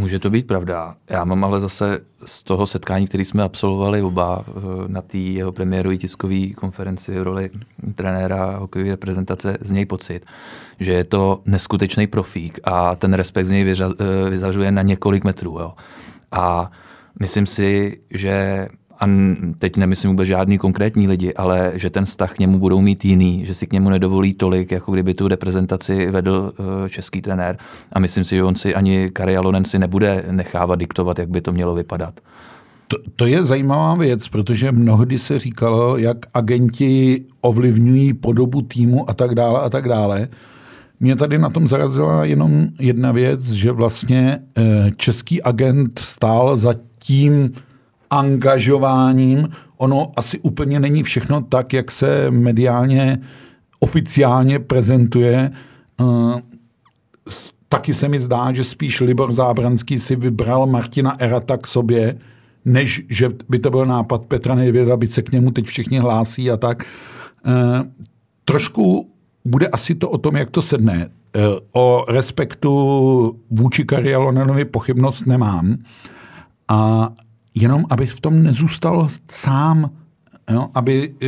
[0.00, 0.94] Může to být pravda.
[1.10, 4.52] Já mám ale zase z toho setkání, který jsme absolvovali oba eh,
[4.86, 7.50] na té jeho premiérové tiskové konferenci v roli
[7.94, 10.26] trenéra hokejové reprezentace, z něj pocit,
[10.80, 15.58] že je to neskutečný profík a ten respekt z něj eh, vyzařuje na několik metrů.
[15.58, 15.72] Jo.
[16.32, 16.70] A
[17.20, 18.68] myslím si, že
[19.00, 19.08] a
[19.58, 23.46] teď nemyslím vůbec žádný konkrétní lidi, ale že ten vztah k němu budou mít jiný,
[23.46, 27.58] že si k němu nedovolí tolik, jako kdyby tu reprezentaci vedl eh, český trenér.
[27.92, 31.40] A myslím si, že on si ani Kari Alonen si nebude nechávat diktovat, jak by
[31.40, 32.20] to mělo vypadat.
[32.88, 39.14] To, to je zajímavá věc, protože mnohdy se říkalo, jak agenti ovlivňují podobu týmu a
[39.14, 40.28] tak dále a tak dále.
[41.00, 46.74] Mě tady na tom zarazila jenom jedna věc, že vlastně eh, český agent stál za
[46.98, 47.52] tím
[48.10, 49.48] angažováním.
[49.76, 53.18] Ono asi úplně není všechno tak, jak se mediálně
[53.80, 55.50] oficiálně prezentuje.
[56.00, 56.40] Eh,
[57.68, 62.18] taky se mi zdá, že spíš Libor Zábranský si vybral Martina Erata k sobě,
[62.64, 66.50] než že by to byl nápad Petra Nevěda, byť se k němu teď všichni hlásí
[66.50, 66.84] a tak.
[67.46, 67.90] Eh,
[68.44, 69.10] trošku
[69.44, 71.10] bude asi to o tom, jak to sedne.
[71.36, 71.40] Eh,
[71.72, 75.76] o respektu vůči Karialonenovi pochybnost nemám.
[76.68, 77.10] A
[77.60, 79.90] jenom aby v tom nezůstal sám,
[80.50, 80.68] jo?
[80.74, 81.26] aby, e,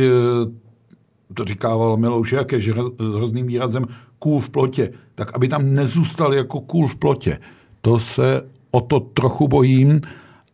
[1.33, 2.73] to říkával Milouš jak je
[3.15, 3.85] hrozným výrazem,
[4.19, 7.39] kůl v plotě, tak aby tam nezůstal jako kůl v plotě.
[7.81, 8.41] To se
[8.71, 10.01] o to trochu bojím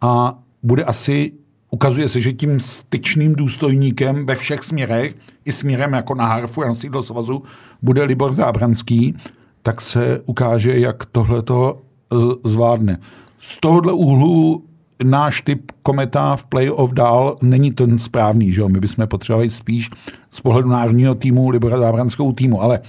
[0.02, 1.32] a bude asi,
[1.72, 5.16] ukazuje se, že tím styčným důstojníkem ve všech směrech,
[5.46, 7.44] i směrem jako na Harfu na sídlo svazu,
[7.82, 9.16] bude Libor Zábranský,
[9.64, 11.82] tak se ukáže, jak tohle to
[12.14, 12.16] e,
[12.50, 13.00] zvládne.
[13.40, 14.69] Z tohohle úhlu
[15.04, 18.70] náš typ kometa v playoff dál není ten správný, že jo?
[18.70, 19.90] My bychom potřebovali spíš
[20.32, 22.80] z pohledu národního týmu, Libora Zábranského týmu, ale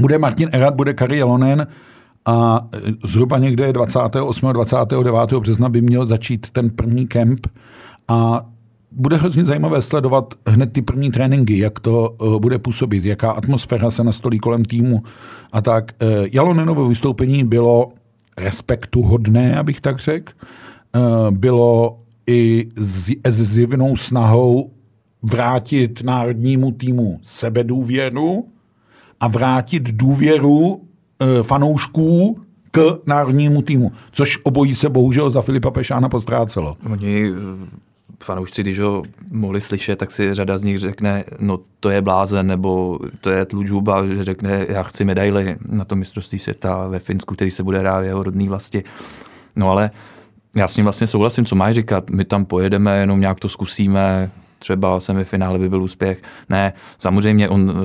[0.00, 1.66] bude Martin Erat, bude Kari Jalonen
[2.26, 2.66] a
[3.04, 4.52] zhruba někde 28.
[4.52, 5.32] 29.
[5.32, 7.46] března by měl začít ten první kemp
[8.08, 8.46] a
[8.92, 13.90] bude hrozně zajímavé sledovat hned ty první tréninky, jak to uh, bude působit, jaká atmosféra
[13.90, 15.02] se nastolí kolem týmu
[15.52, 15.92] a tak.
[16.02, 17.92] Uh, Jalonenovo vystoupení bylo
[18.36, 20.32] respektu hodné, abych tak řekl.
[20.96, 22.68] Eh, bylo i
[23.24, 24.70] s zjevnou snahou
[25.22, 28.48] vrátit národnímu týmu sebedůvěru
[29.20, 30.82] a vrátit důvěru
[31.20, 36.72] eh, fanoušků k národnímu týmu, což obojí se bohužel za Filipa Pešána postrácelo.
[36.92, 37.32] Oni
[38.22, 42.46] fanoušci, když ho mohli slyšet, tak si řada z nich řekne, no to je blázen,
[42.46, 47.34] nebo to je tlučuba, že řekne, já chci medaily na to mistrovství světa ve Finsku,
[47.34, 48.84] který se bude hrát v jeho rodné vlasti.
[49.56, 49.90] No ale
[50.56, 54.30] já s ním vlastně souhlasím, co máš říkat, my tam pojedeme, jenom nějak to zkusíme,
[54.60, 56.22] třeba semifinále by byl úspěch.
[56.48, 57.76] Ne, samozřejmě on uh,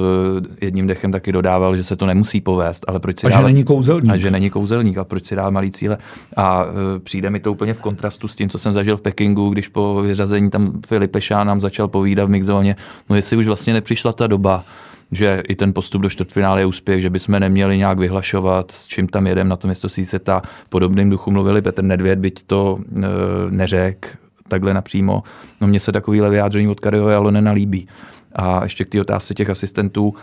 [0.61, 3.43] jedním dechem taky dodával, že se to nemusí povést, ale proč si a dá, že
[3.43, 4.11] není kouzelník.
[4.11, 5.97] A že není kouzelník a proč si dá malý cíle.
[6.37, 6.71] A uh,
[7.03, 10.01] přijde mi to úplně v kontrastu s tím, co jsem zažil v Pekingu, když po
[10.01, 12.75] vyřazení tam Filip Pešá nám začal povídat v mixzóně,
[13.09, 14.63] no jestli už vlastně nepřišla ta doba,
[15.11, 19.27] že i ten postup do čtvrtfinále je úspěch, že bychom neměli nějak vyhlašovat, čím tam
[19.27, 19.87] jedem na to město
[20.23, 23.01] ta Podobným duchu mluvili Petr Nedvěd, byť to e,
[23.49, 25.23] neřek takhle napřímo.
[25.61, 27.87] No mně se takovýhle vyjádření od Kariho Jalonena líbí.
[28.35, 30.13] A ještě k té otázce těch asistentů,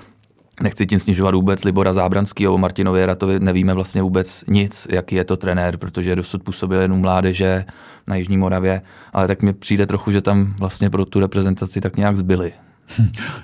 [0.62, 5.24] Nechci tím snižovat vůbec Libora Zábranského o Martinovi Ratovi, nevíme vlastně vůbec nic, jaký je
[5.24, 7.64] to trenér, protože dosud působil jen u mládeže
[8.06, 11.96] na Jižní Moravě, ale tak mi přijde trochu, že tam vlastně pro tu reprezentaci tak
[11.96, 12.52] nějak zbyli.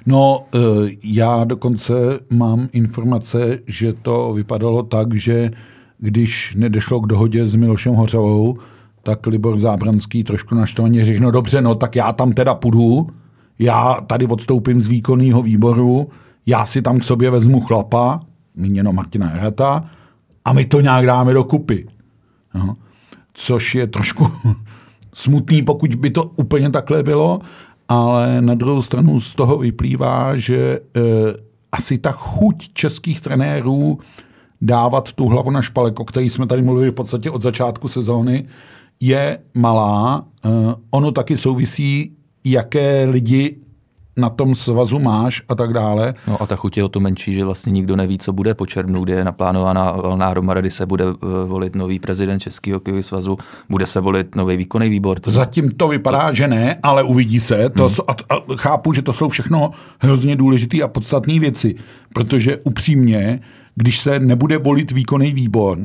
[0.07, 0.59] No, eh,
[1.03, 1.95] já dokonce
[2.31, 5.51] mám informace, že to vypadalo tak, že
[5.99, 8.59] když nedešlo k dohodě s Milošem Hořavou,
[9.03, 13.07] tak Libor Zábranský trošku naštvaně řekl, no dobře, no tak já tam teda půjdu,
[13.59, 16.09] já tady odstoupím z výkonného výboru,
[16.47, 18.21] já si tam k sobě vezmu chlapa,
[18.57, 19.81] míněno Martina Erata,
[20.45, 21.87] a my to nějak dáme do kupy.
[22.55, 22.77] No.
[23.33, 24.29] Což je trošku
[25.15, 27.39] smutný, pokud by to úplně takhle bylo,
[27.89, 30.81] ale na druhou stranu z toho vyplývá, že e,
[31.73, 33.99] asi ta chuť českých trenérů
[34.61, 38.45] dávat tu hlavu na špalek, o který jsme tady mluvili v podstatě od začátku sezóny,
[39.01, 40.27] je malá.
[40.45, 40.49] E,
[40.91, 43.57] ono taky souvisí, jaké lidi
[44.19, 46.15] na tom svazu máš a tak dále.
[46.27, 48.67] No a ta chuť je o to menší, že vlastně nikdo neví, co bude po
[48.67, 53.03] červnu, kdy je naplánovaná valná hromada, kdy se bude eh, volit nový prezident Českého hokejového
[53.03, 55.21] svazu, bude se volit nový výkonný výbor.
[55.21, 55.31] To...
[55.31, 56.35] Zatím to vypadá, to...
[56.35, 57.71] že ne, ale uvidí se.
[57.71, 57.97] To hmm.
[58.09, 61.75] a, a chápu, že to jsou všechno hrozně důležité a podstatné věci,
[62.15, 63.41] protože upřímně,
[63.75, 65.79] když se nebude volit výkonný výbor,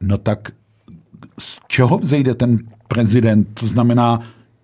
[0.00, 0.52] no tak
[1.38, 3.48] z čeho vzejde ten prezident?
[3.54, 4.20] To znamená,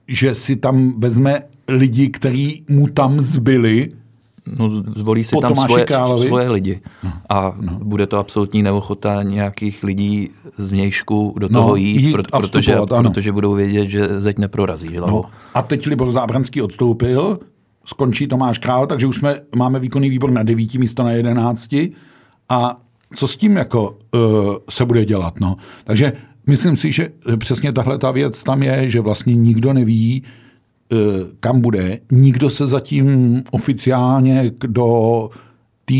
[0.09, 3.93] že si tam vezme lidi, kteří mu tam zbyli,
[4.59, 6.81] No, zvolí si tam svoje, svoje lidi.
[7.03, 7.79] No, a no.
[7.83, 12.77] bude to absolutní neochota nějakých lidí z vnějšku do no, toho jít, jít pro, protože,
[12.87, 14.89] protože budou vědět, že zeď neprorazí.
[14.97, 15.25] No.
[15.55, 17.39] A teď Libor Zábranský odstoupil,
[17.85, 21.93] skončí Tomáš Král, takže už jsme, máme výkonný výbor na devíti místo na jedenácti.
[22.49, 22.81] A
[23.17, 24.21] co s tím jako uh,
[24.71, 25.41] se bude dělat?
[25.41, 25.57] No?
[25.85, 26.13] Takže
[26.47, 30.44] myslím si, že přesně tahle ta věc tam je, že vlastně nikdo neví, Eh,
[31.41, 32.01] kam bude.
[32.13, 35.31] Nikdo se zatím oficiálně do
[35.85, 35.95] té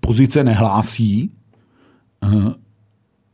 [0.00, 1.30] pozice nehlásí.
[2.24, 2.52] Eh,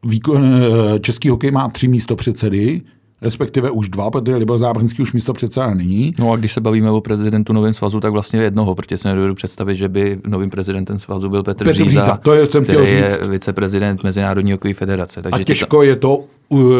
[0.07, 2.83] výkon, eh, český hokej má tři místo předsedy,
[3.22, 6.14] respektive už dva, protože Libor Zábrnský už místo předseda není.
[6.18, 9.35] No a když se bavíme o prezidentu novém svazu, tak vlastně jednoho, protože se nedovedu
[9.35, 12.90] představit, že by novým prezidentem svazu byl Petr, Petr Bříza, Bříza, to je, jsem který
[12.90, 15.22] je viceprezident Mezinárodní hokejové federace.
[15.22, 16.24] Takže a těžko je to,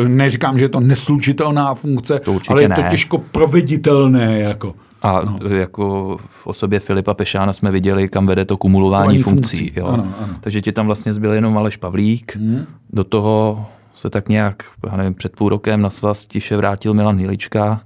[0.07, 2.88] neříkám, že je to neslučitelná funkce, to ale je to ne.
[2.90, 4.38] těžko proveditelné.
[4.38, 4.75] Jako.
[5.03, 5.57] A no.
[5.57, 9.59] jako v osobě Filipa Pešána jsme viděli, kam vede to kumulování funkcí.
[9.59, 9.72] funkcí.
[9.77, 9.87] Jo.
[9.87, 10.35] Ano, ano.
[10.40, 12.66] Takže ti tam vlastně zbyl jenom Aleš Pavlík, hmm.
[12.92, 13.66] do toho
[13.97, 17.81] se tak nějak, já nevím, před půl rokem na svaz tiše vrátil Milan Hilička.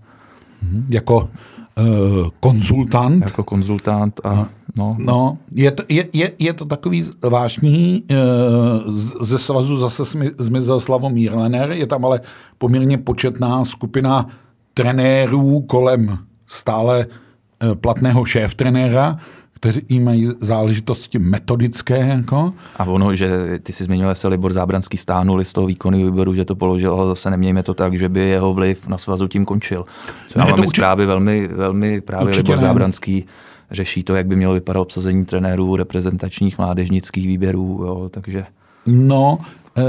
[0.63, 1.31] Hmm, jako
[1.79, 3.25] uh, konzultant.
[3.25, 4.97] Jako konzultant a no.
[4.99, 10.03] no je, to, je, je, je to takový vážný, uh, ze svazu zase
[10.39, 12.21] zmizel Slavomír Lener, je tam ale
[12.59, 14.27] poměrně početná skupina
[14.75, 19.17] trenérů kolem stále uh, platného šéf trenéra,
[19.61, 21.99] kteří mají záležitosti metodické.
[21.99, 22.53] Jako.
[22.77, 26.45] A ono, že ty si zmiňoval se Libor Zábranský stánul z toho výkonu výboru, že
[26.45, 29.85] to položil, ale zase nemějme to tak, že by jeho vliv na svazu tím končil.
[30.29, 32.63] Co ne, máme zprávy velmi, velmi právě Libor ne.
[32.63, 33.25] Zábranský
[33.71, 38.45] řeší to, jak by mělo vypadat obsazení trenérů, reprezentačních, mládežnických výběrů, jo, takže...
[38.87, 39.39] No,
[39.77, 39.83] e,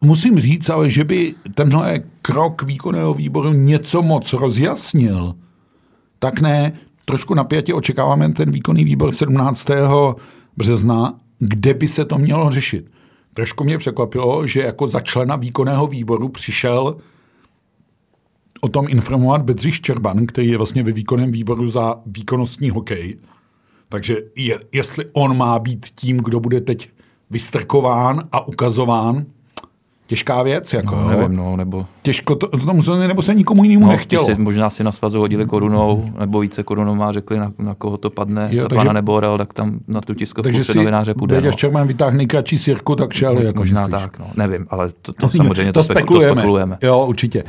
[0.00, 5.34] musím říct, ale že by tenhle krok výkonného výboru něco moc rozjasnil,
[6.18, 6.72] tak ne,
[7.04, 9.66] trošku napětě očekáváme ten výkonný výbor 17.
[10.56, 12.90] března, kde by se to mělo řešit.
[13.34, 16.96] Trošku mě překvapilo, že jako za člena výkonného výboru přišel
[18.60, 23.18] o tom informovat Bedřich Čerban, který je vlastně ve výkonném výboru za výkonnostní hokej.
[23.88, 26.90] Takže je, jestli on má být tím, kdo bude teď
[27.30, 29.26] vystrkován a ukazován,
[30.12, 30.72] těžká věc.
[30.72, 31.86] Jako, no, nevím, no, nebo...
[32.02, 34.24] Těžko to, to tomu, nebo se nikomu jinému no, nechtělo.
[34.24, 37.96] Si, možná si na svazu hodili korunou, nebo více korunou má řekli, na, na koho
[37.96, 41.14] to padne, jo, takže, pana nebo Orel, tak tam na tu tiskovku takže si novináře
[41.14, 41.34] půjde.
[41.34, 41.52] Takže no.
[41.52, 43.38] Čermán vytáhne nejkratší sirku, tak šel.
[43.38, 44.02] Jako možná myslíš.
[44.02, 46.34] tak, no, nevím, ale to, to samozřejmě to, to, spekulujeme.
[46.34, 46.78] to spekulujeme.
[46.82, 47.44] Jo, určitě.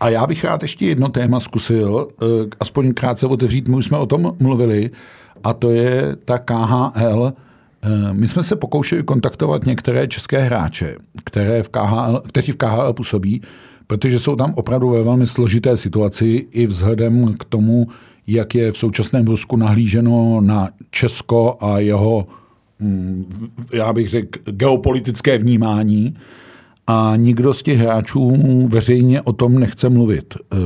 [0.00, 2.26] A já bych rád ještě jedno téma zkusil, eh,
[2.60, 4.90] aspoň krátce otevřít, my už jsme o tom mluvili,
[5.44, 7.32] a to je ta KHL.
[7.82, 12.92] Eh, my jsme se pokoušeli kontaktovat některé české hráče, které v KHL, kteří v KHL
[12.92, 13.42] působí,
[13.86, 17.88] protože jsou tam opravdu ve velmi složité situaci i vzhledem k tomu,
[18.26, 22.26] jak je v současném Rusku nahlíženo na Česko a jeho,
[22.78, 26.14] mm, já bych řekl, geopolitické vnímání
[26.86, 30.34] a nikdo z těch hráčů veřejně o tom nechce mluvit.
[30.36, 30.56] Eh,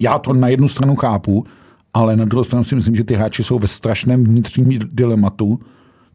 [0.00, 1.44] já to na jednu stranu chápu,
[1.94, 5.60] ale na druhou stranu si myslím, že ty hráči jsou ve strašném vnitřním dilematu,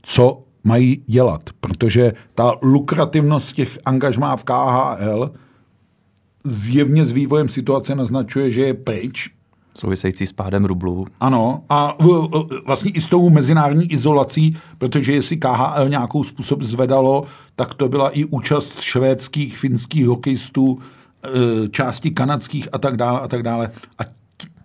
[0.02, 5.32] co mají dělat, protože ta lukrativnost těch angažmá v KHL
[6.44, 9.30] zjevně s vývojem situace naznačuje, že je pryč.
[9.78, 11.06] Související s pádem rublu.
[11.20, 11.98] Ano, a
[12.66, 17.24] vlastně i s tou mezinárodní izolací, protože jestli KHL nějakou způsob zvedalo,
[17.56, 20.80] tak to byla i účast švédských, finských hokejistů,
[21.24, 23.72] e, části kanadských a tak dále a tak dále.
[24.00, 24.04] A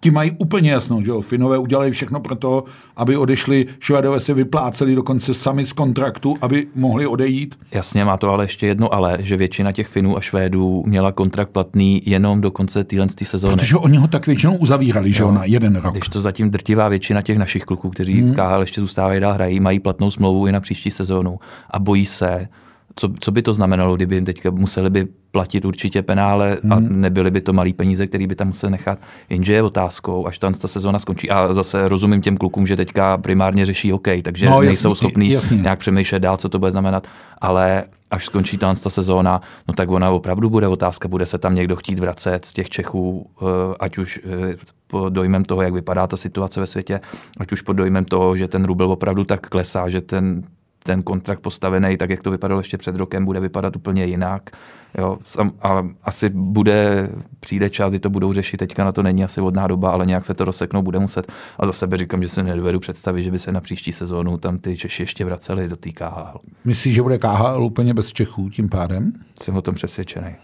[0.01, 1.21] ti mají úplně jasno, že jo.
[1.21, 2.65] Finové udělali všechno pro to,
[2.97, 7.59] aby odešli, Švédové se vypláceli dokonce sami z kontraktu, aby mohli odejít.
[7.75, 11.51] Jasně, má to ale ještě jedno ale, že většina těch Finů a Švédů měla kontrakt
[11.51, 13.57] platný jenom do konce téhle sezóny.
[13.57, 15.95] Protože oni ho tak většinou uzavírali, že jo, na jeden rok.
[15.95, 18.33] Když to zatím drtivá většina těch našich kluků, kteří hmm.
[18.33, 21.39] v KHL ještě zůstávají dál hrají, mají platnou smlouvu i na příští sezónu
[21.71, 22.49] a bojí se,
[22.95, 27.01] co, co by to znamenalo, kdyby jim teďka museli by platit určitě penále a hmm.
[27.01, 28.99] nebyly by to malý peníze, který by tam museli nechat.
[29.31, 31.31] Jenže je otázkou, až ta, ta sezóna skončí.
[31.31, 35.31] A zase rozumím těm klukům, že teďka primárně řeší OK, takže no, nejsou jasný, schopní
[35.31, 35.59] jasný.
[35.59, 37.07] nějak přemýšlet dál, co to bude znamenat.
[37.39, 41.55] Ale až skončí ta, ta sezóna, no tak ona opravdu bude otázka, bude se tam
[41.55, 43.45] někdo chtít vracet z těch Čechů, eh,
[43.81, 44.55] ať už eh,
[44.87, 47.01] pod dojmem toho, jak vypadá ta situace ve světě,
[47.39, 50.43] ať už pod dojmem toho, že ten rubel opravdu tak klesá, že ten
[50.85, 54.51] ten kontrakt postavený, tak jak to vypadalo ještě před rokem, bude vypadat úplně jinak.
[54.99, 55.19] Jo,
[55.63, 59.67] a asi bude, přijde čas, kdy to budou řešit, teďka na to není asi vodná
[59.67, 61.33] doba, ale nějak se to rozseknout bude muset.
[61.59, 64.59] A za sebe říkám, že si nedovedu představit, že by se na příští sezónu tam
[64.59, 66.39] ty Češi ještě vraceli do té KHL.
[66.65, 69.13] Myslíš, že bude KHL úplně bez Čechů tím pádem?
[69.43, 70.35] Jsem o tom přesvědčený.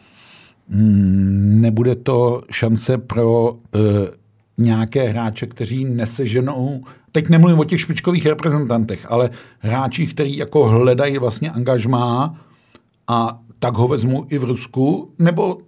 [0.69, 3.61] Hmm, nebude to šance pro uh,
[4.59, 11.19] nějaké hráče, kteří neseženou teď nemluvím o těch špičkových reprezentantech, ale hráči, kteří jako hledají
[11.19, 12.41] vlastně angažmá
[13.09, 15.61] a tak ho vezmu i v Rusku, nebo uh,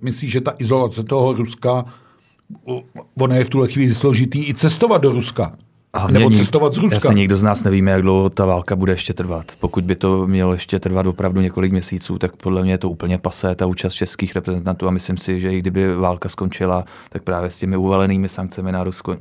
[0.00, 1.84] myslíš, že ta izolace toho Ruska,
[3.20, 5.56] ono je v tuhle chvíli složitý i cestovat do Ruska?
[5.92, 6.94] A nebo cestovat z Ruska.
[6.94, 9.52] Jasně, nikdo z nás nevíme, jak dlouho ta válka bude ještě trvat.
[9.60, 13.18] Pokud by to mělo ještě trvat opravdu několik měsíců, tak podle mě je to úplně
[13.18, 14.88] pasé, ta účast českých reprezentantů.
[14.88, 18.84] A myslím si, že i kdyby válka skončila, tak právě s těmi uvalenými sankcemi na
[18.84, 19.16] Rusko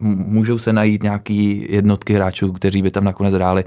[0.00, 3.64] můžou se najít nějaký jednotky hráčů, kteří by tam nakonec hráli.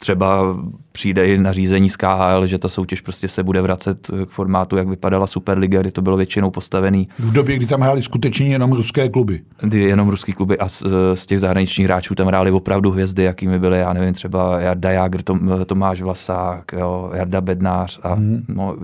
[0.00, 0.56] Třeba
[0.92, 4.88] přijde i nařízení z KHL, že ta soutěž prostě se bude vracet k formátu, jak
[4.88, 7.08] vypadala Superliga, kdy to bylo většinou postavený.
[7.18, 9.40] V době, kdy tam hráli skutečně jenom ruské kluby.
[9.60, 10.84] Kdy jenom ruský kluby a z,
[11.14, 15.22] z těch zahraničních hráčů tam hráli opravdu hvězdy, jakými byly, já nevím, třeba Jarda Jágr,
[15.22, 18.44] Tom, Tomáš Vlasák, jo, Jarda Bednář a hmm.
[18.48, 18.76] no,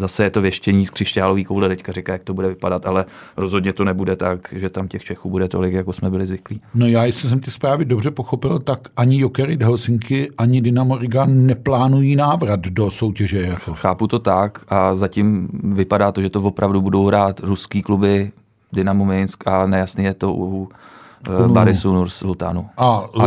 [0.00, 3.04] zase je to věštění z křišťálový koule, teďka říká, jak to bude vypadat, ale
[3.36, 6.60] rozhodně to nebude tak, že tam těch Čechů bude tolik, jako jsme byli zvyklí.
[6.74, 11.24] No já, jestli jsem ty zprávy dobře pochopil, tak ani Jokerit Helsinki, ani Dynamo Riga
[11.26, 13.40] neplánují návrat do soutěže.
[13.40, 13.74] Jako.
[13.74, 18.32] Chápu to tak a zatím vypadá to, že to opravdu budou hrát ruský kluby
[18.72, 21.54] Dynamo Minsk a nejasný je to u eh, Kunlunu.
[21.54, 22.66] Barisu Nursultánu.
[22.76, 23.24] A, a,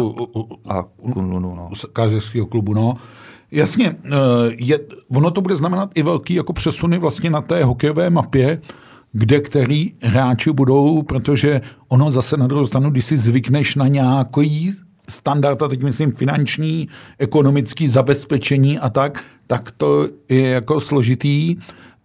[0.69, 0.83] a
[1.13, 1.69] Kunlunu, no.
[1.75, 1.85] Z
[2.49, 2.97] klubu, no.
[3.53, 4.09] Jasně, eh,
[4.57, 4.79] je,
[5.15, 8.61] ono to bude znamenat i velký jako přesuny vlastně na té hokejové mapě,
[9.11, 14.73] kde který hráči budou, protože ono zase na druhou stranu, když si zvykneš na nějaký
[15.09, 16.87] standard, a teď myslím finanční,
[17.19, 21.55] ekonomický zabezpečení a tak, tak to je jako složitý.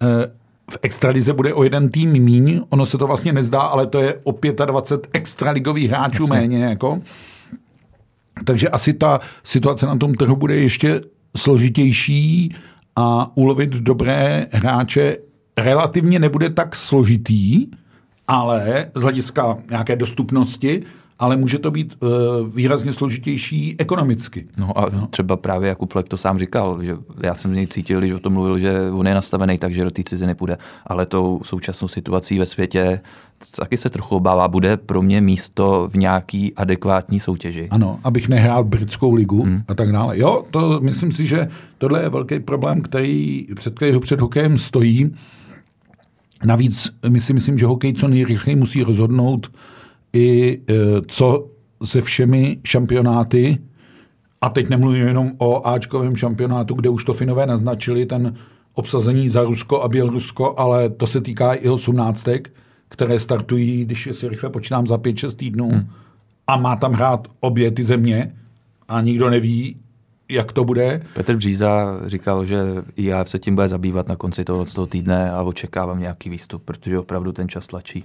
[0.02, 0.32] Eh,
[0.70, 4.20] v extralize bude o jeden tým míň, ono se to vlastně nezdá, ale to je
[4.24, 4.32] o
[4.66, 6.36] 25 extraligových hráčů Jasně.
[6.36, 6.64] méně.
[6.64, 7.00] Jako.
[8.44, 11.00] Takže asi ta situace na tom trhu bude ještě
[11.36, 12.54] složitější
[12.96, 15.16] a ulovit dobré hráče
[15.58, 17.66] relativně nebude tak složitý,
[18.28, 20.82] ale z hlediska nějaké dostupnosti,
[21.18, 22.08] ale může to být uh,
[22.54, 24.46] výrazně složitější ekonomicky.
[24.56, 25.06] No a no.
[25.06, 28.18] třeba právě Jakub Flek to sám říkal, že já jsem z něj cítil, když o
[28.18, 31.88] tom mluvil, že on je nastavený tak, že do té ciziny půjde, ale tou současnou
[31.88, 33.00] situací ve světě
[33.58, 37.68] taky se trochu obává, bude pro mě místo v nějaký adekvátní soutěži.
[37.70, 39.62] Ano, abych nehrál britskou ligu hmm.
[39.68, 40.18] a tak dále.
[40.18, 45.14] Jo, to myslím si, že tohle je velký problém, který před kterého před hokejem stojí.
[46.44, 49.50] Navíc my si myslím, že hokej co nejrychleji musí rozhodnout
[50.12, 50.74] i e,
[51.06, 51.50] co
[51.84, 53.58] se všemi šampionáty,
[54.40, 58.34] a teď nemluvím jenom o Ačkovém šampionátu, kde už to Finové naznačili, ten
[58.74, 62.28] obsazení za Rusko a Bělorusko, ale to se týká i 18,
[62.88, 65.88] které startují, když si rychle počítám, za 5-6 týdnů hmm.
[66.46, 68.34] a má tam hrát obě ty země
[68.88, 69.76] a nikdo neví,
[70.30, 71.02] jak to bude.
[71.14, 72.58] Petr Bříza říkal, že
[72.96, 76.98] IAF se tím bude zabývat na konci toho, toho týdne a očekávám nějaký výstup, protože
[76.98, 78.04] opravdu ten čas tlačí.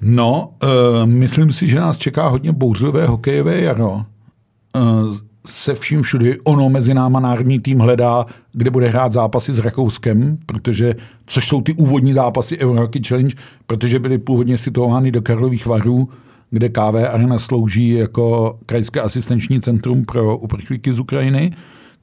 [0.00, 3.90] No, uh, myslím si, že nás čeká hodně bouřlivé hokejové jaro.
[3.90, 9.58] Uh, se vším všudy ono mezi náma národní tým hledá, kde bude hrát zápasy s
[9.58, 10.94] Rakouskem, protože,
[11.26, 13.36] což jsou ty úvodní zápasy Eurohockey Challenge,
[13.66, 16.08] protože byly původně situovány do Karlových varů,
[16.50, 21.52] kde KV Arena slouží jako krajské asistenční centrum pro uprchlíky z Ukrajiny.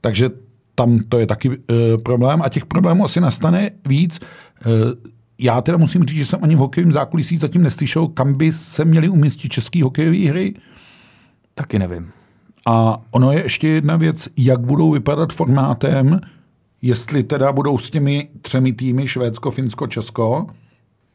[0.00, 0.30] Takže
[0.74, 1.56] tam to je taky uh,
[2.02, 4.20] problém a těch problémů asi nastane víc.
[4.66, 4.72] Uh,
[5.38, 8.84] já teda musím říct, že jsem ani v hokejovém zákulisí zatím neslyšel, kam by se
[8.84, 10.54] měly umístit český hokejové hry.
[11.54, 12.10] Taky nevím.
[12.66, 16.20] A ono je ještě jedna věc, jak budou vypadat formátem,
[16.82, 20.46] jestli teda budou s těmi třemi týmy Švédsko, Finsko, Česko,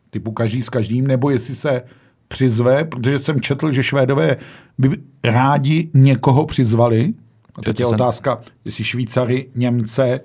[0.10, 1.82] typu každý s každým, nebo jestli se
[2.28, 4.38] přizve, protože jsem četl, že Švédové
[4.78, 7.14] by rádi někoho přizvali.
[7.56, 10.20] A teď je otázka, jestli Švýcary, Němce,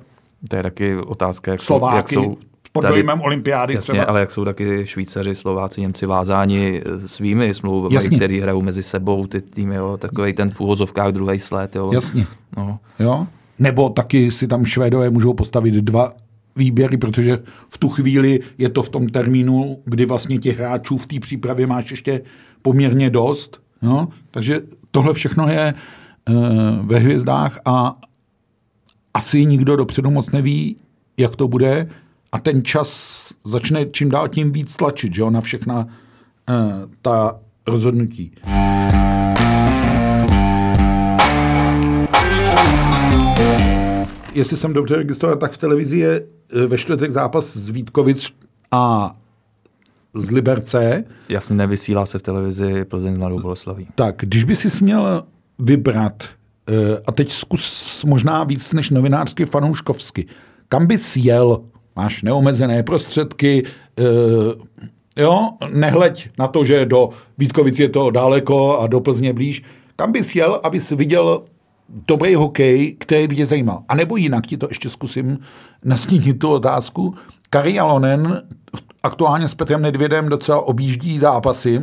[0.48, 2.36] to je taky otázka, jak, Slováky, jak jsou
[2.76, 4.04] pod tady, dojmem olympiády jasně, třeba.
[4.04, 9.40] ale jak jsou taky Švýcaři, Slováci, Němci vázáni svými smlouvami, který hrajou mezi sebou ty
[9.40, 11.76] týmy, jo, takový ten v úhozovkách druhý sled.
[11.76, 11.92] Jo.
[11.92, 12.26] Jasně.
[12.56, 12.78] No.
[12.98, 13.26] Jo?
[13.58, 16.12] Nebo taky si tam Švédové můžou postavit dva
[16.56, 21.06] výběry, protože v tu chvíli je to v tom termínu, kdy vlastně těch hráčů v
[21.06, 22.20] té přípravě máš ještě
[22.62, 23.60] poměrně dost.
[23.82, 24.08] Jo?
[24.30, 24.60] Takže
[24.90, 25.74] tohle všechno je e,
[26.82, 27.96] ve hvězdách a
[29.14, 30.76] asi nikdo dopředu moc neví,
[31.16, 31.88] jak to bude
[32.36, 35.84] a ten čas začne čím dál tím víc tlačit že jo, na všechna uh,
[37.02, 38.32] ta rozhodnutí.
[44.34, 48.32] Jestli jsem dobře registroval, tak v televizi je eh, ve čtvrtek zápas z Vítkovic
[48.70, 49.14] a
[50.14, 51.04] z Liberce.
[51.28, 53.88] Jasně, nevysílá se v televizi Plzeň na Boleslaví.
[53.94, 55.24] Tak, když by si směl
[55.58, 56.24] vybrat,
[56.68, 60.26] eh, a teď zkus možná víc než novinářsky fanouškovsky,
[60.68, 61.64] kam bys jel
[61.96, 63.62] máš neomezené prostředky,
[63.98, 69.62] e, jo, nehleď na to, že do Vítkovic je to daleko a do Plzně blíž.
[69.96, 71.44] Kam bys jel, abys viděl
[72.08, 73.82] dobrý hokej, který by tě zajímal?
[73.88, 75.38] A nebo jinak ti to ještě zkusím
[75.84, 77.14] nastínit tu otázku.
[77.50, 78.42] Kari Jalonen
[79.02, 81.82] aktuálně s Petrem Nedvědem docela objíždí zápasy,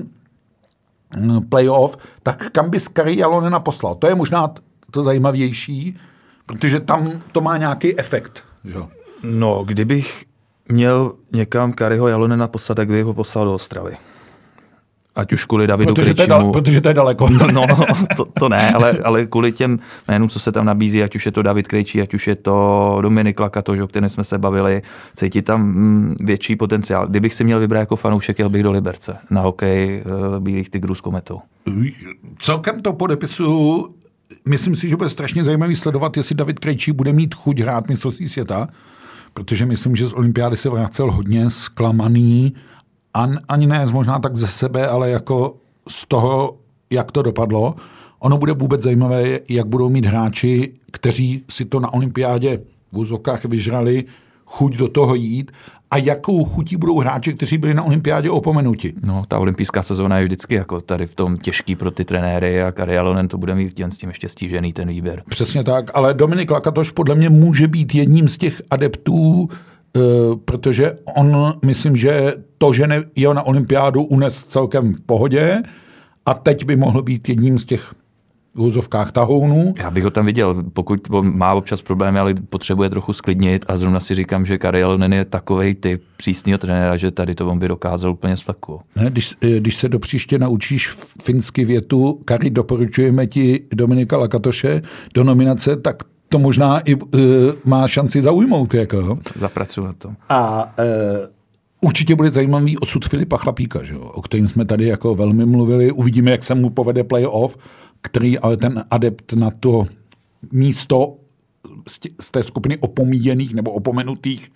[1.49, 3.95] playoff, tak kam bys Kari Jalonena poslal?
[3.95, 4.53] To je možná
[4.91, 5.97] to zajímavější,
[6.45, 8.43] protože tam to má nějaký efekt.
[8.63, 8.89] Jo.
[9.23, 10.25] No, kdybych
[10.69, 13.97] měl někam Kariho Jalonena poslat, tak bych ho poslal do Ostravy.
[15.15, 16.39] Ať už kvůli Davidu protože Krejčímu.
[16.39, 17.29] To je, protože to je daleko.
[17.53, 17.65] No,
[18.17, 21.31] to, to, ne, ale, ale kvůli těm jménům, co se tam nabízí, ať už je
[21.31, 24.81] to David Krejčí, ať už je to Dominik Lakatoš, o kterém jsme se bavili,
[25.15, 27.07] cítí tam mm, větší potenciál.
[27.07, 30.95] Kdybych si měl vybrat jako fanoušek, jel bych do Liberce na hokej uh, Bílých tigrů
[30.95, 31.39] s kometou.
[32.39, 33.89] Celkem to podepisu
[34.45, 38.29] myslím si, že bude strašně zajímavý sledovat, jestli David Krejčí bude mít chuť hrát mistrovství
[38.29, 38.67] světa,
[39.33, 42.53] protože myslím, že z olympiády se vracel hodně zklamaný,
[43.13, 45.55] an, ani ne možná tak ze sebe, ale jako
[45.87, 46.57] z toho,
[46.89, 47.75] jak to dopadlo.
[48.19, 52.57] Ono bude vůbec zajímavé, jak budou mít hráči, kteří si to na olympiádě
[52.91, 54.05] v úzokách vyžrali,
[54.45, 55.51] chuť do toho jít
[55.93, 58.93] a jakou chutí budou hráči, kteří byli na olympiádě opomenuti.
[59.03, 62.71] No, ta olympijská sezóna je vždycky jako tady v tom těžký pro ty trenéry a
[62.71, 65.23] Kari Alonen to bude mít s tím ještě stížený ten výběr.
[65.29, 69.99] Přesně tak, ale Dominik Lakatoš podle mě může být jedním z těch adeptů, eh,
[70.45, 75.61] protože on, myslím, že to, že ne, jel na olympiádu, unes celkem v pohodě
[76.25, 77.93] a teď by mohl být jedním z těch
[78.55, 79.73] úzovkách tahounů.
[79.77, 83.77] Já bych ho tam viděl, pokud on má občas problémy, ale potřebuje trochu sklidnit a
[83.77, 87.59] zrovna si říkám, že Karel Nen je takový typ přísného trenéra, že tady to on
[87.59, 88.45] by dokázal úplně s
[88.95, 90.89] Ne, když, eh, když se do příště naučíš
[91.23, 94.81] finsky větu, Kari, doporučujeme ti Dominika Lakatoše
[95.13, 97.01] do nominace, tak to možná i uh,
[97.65, 98.73] má šanci zaujmout.
[98.73, 99.17] Jako.
[99.35, 100.13] Zapracuji na to.
[100.29, 100.85] A uh,
[101.81, 105.91] určitě bude zajímavý osud Filipa Chlapíka, že jo, o kterým jsme tady jako velmi mluvili.
[105.91, 107.57] Uvidíme, jak se mu povede playoff,
[108.03, 109.85] který ale ten adept na to
[110.51, 111.15] místo
[112.21, 114.51] z té skupiny opomíjených nebo opomenutých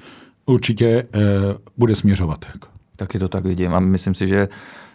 [0.46, 1.20] určitě eh,
[1.78, 2.46] bude směřovat.
[2.96, 4.48] Taky to tak vidím a myslím si, že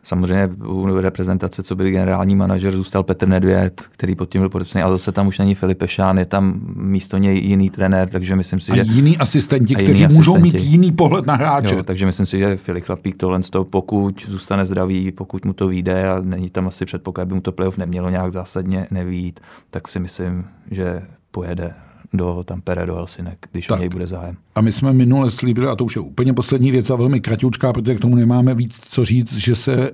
[0.02, 4.82] samozřejmě u reprezentace, co byl generální manažer, zůstal Petr Nedvěd, který pod tím byl podepsaný,
[4.82, 8.60] a zase tam už není Filip Šán, je tam místo něj jiný trenér, takže myslím
[8.60, 8.82] si, a že...
[8.82, 10.30] jiný asistenti, jiný kteří asistenti.
[10.30, 11.74] můžou mít jiný pohled na hráče.
[11.74, 15.52] Jo, takže myslím si, že Filip Chlapík tohle z toho, pokud zůstane zdravý, pokud mu
[15.52, 19.40] to vyjde a není tam asi předpoklad, aby mu to playoff nemělo nějak zásadně nevít,
[19.70, 21.74] tak si myslím, že pojede
[22.12, 23.78] do Tampere, do Helsinek, když tak.
[23.78, 24.36] o něj bude zájem.
[24.54, 27.72] A my jsme minule slíbili, a to už je úplně poslední věc a velmi kratičká,
[27.72, 29.90] protože k tomu nemáme víc co říct, že se e,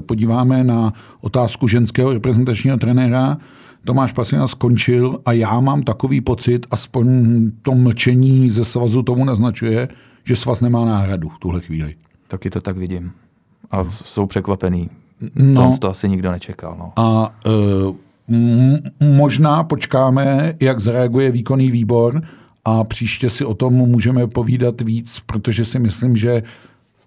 [0.00, 3.36] podíváme na otázku ženského reprezentačního trenéra.
[3.84, 7.06] Tomáš Pasina skončil a já mám takový pocit, aspoň
[7.62, 9.88] to mlčení ze svazu tomu naznačuje,
[10.24, 11.94] že svaz nemá náhradu v tuhle chvíli.
[12.28, 13.12] Taky to tak vidím.
[13.70, 14.90] A jsou překvapený.
[15.34, 16.76] No, to asi nikdo nečekal.
[16.78, 16.92] No.
[16.96, 17.50] A e,
[19.00, 22.22] možná počkáme, jak zareaguje výkonný výbor
[22.64, 26.42] a příště si o tom můžeme povídat víc, protože si myslím, že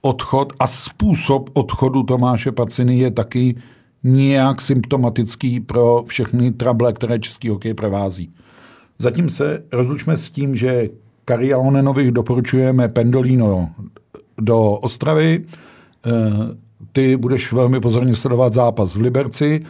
[0.01, 3.55] odchod a způsob odchodu Tomáše Paciny je taky
[4.03, 8.34] nějak symptomatický pro všechny trable, které český hokej provází.
[8.99, 10.89] Zatím se rozlučme s tím, že
[11.26, 13.70] Kari Alonenovi doporučujeme Pendolino
[14.38, 15.45] do Ostravy.
[16.05, 16.11] Eh,
[16.91, 19.66] ty budeš velmi pozorně sledovat zápas v Liberci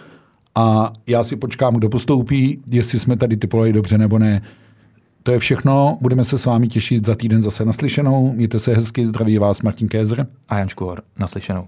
[0.56, 4.42] a já si počkám, kdo postoupí, jestli jsme tady typovali dobře nebo ne.
[5.24, 8.34] To je všechno, budeme se s vámi těšit za týden zase naslyšenou.
[8.34, 11.68] Mějte se hezky, zdraví vás Martin Kézer a Jan Škůr, naslyšenou.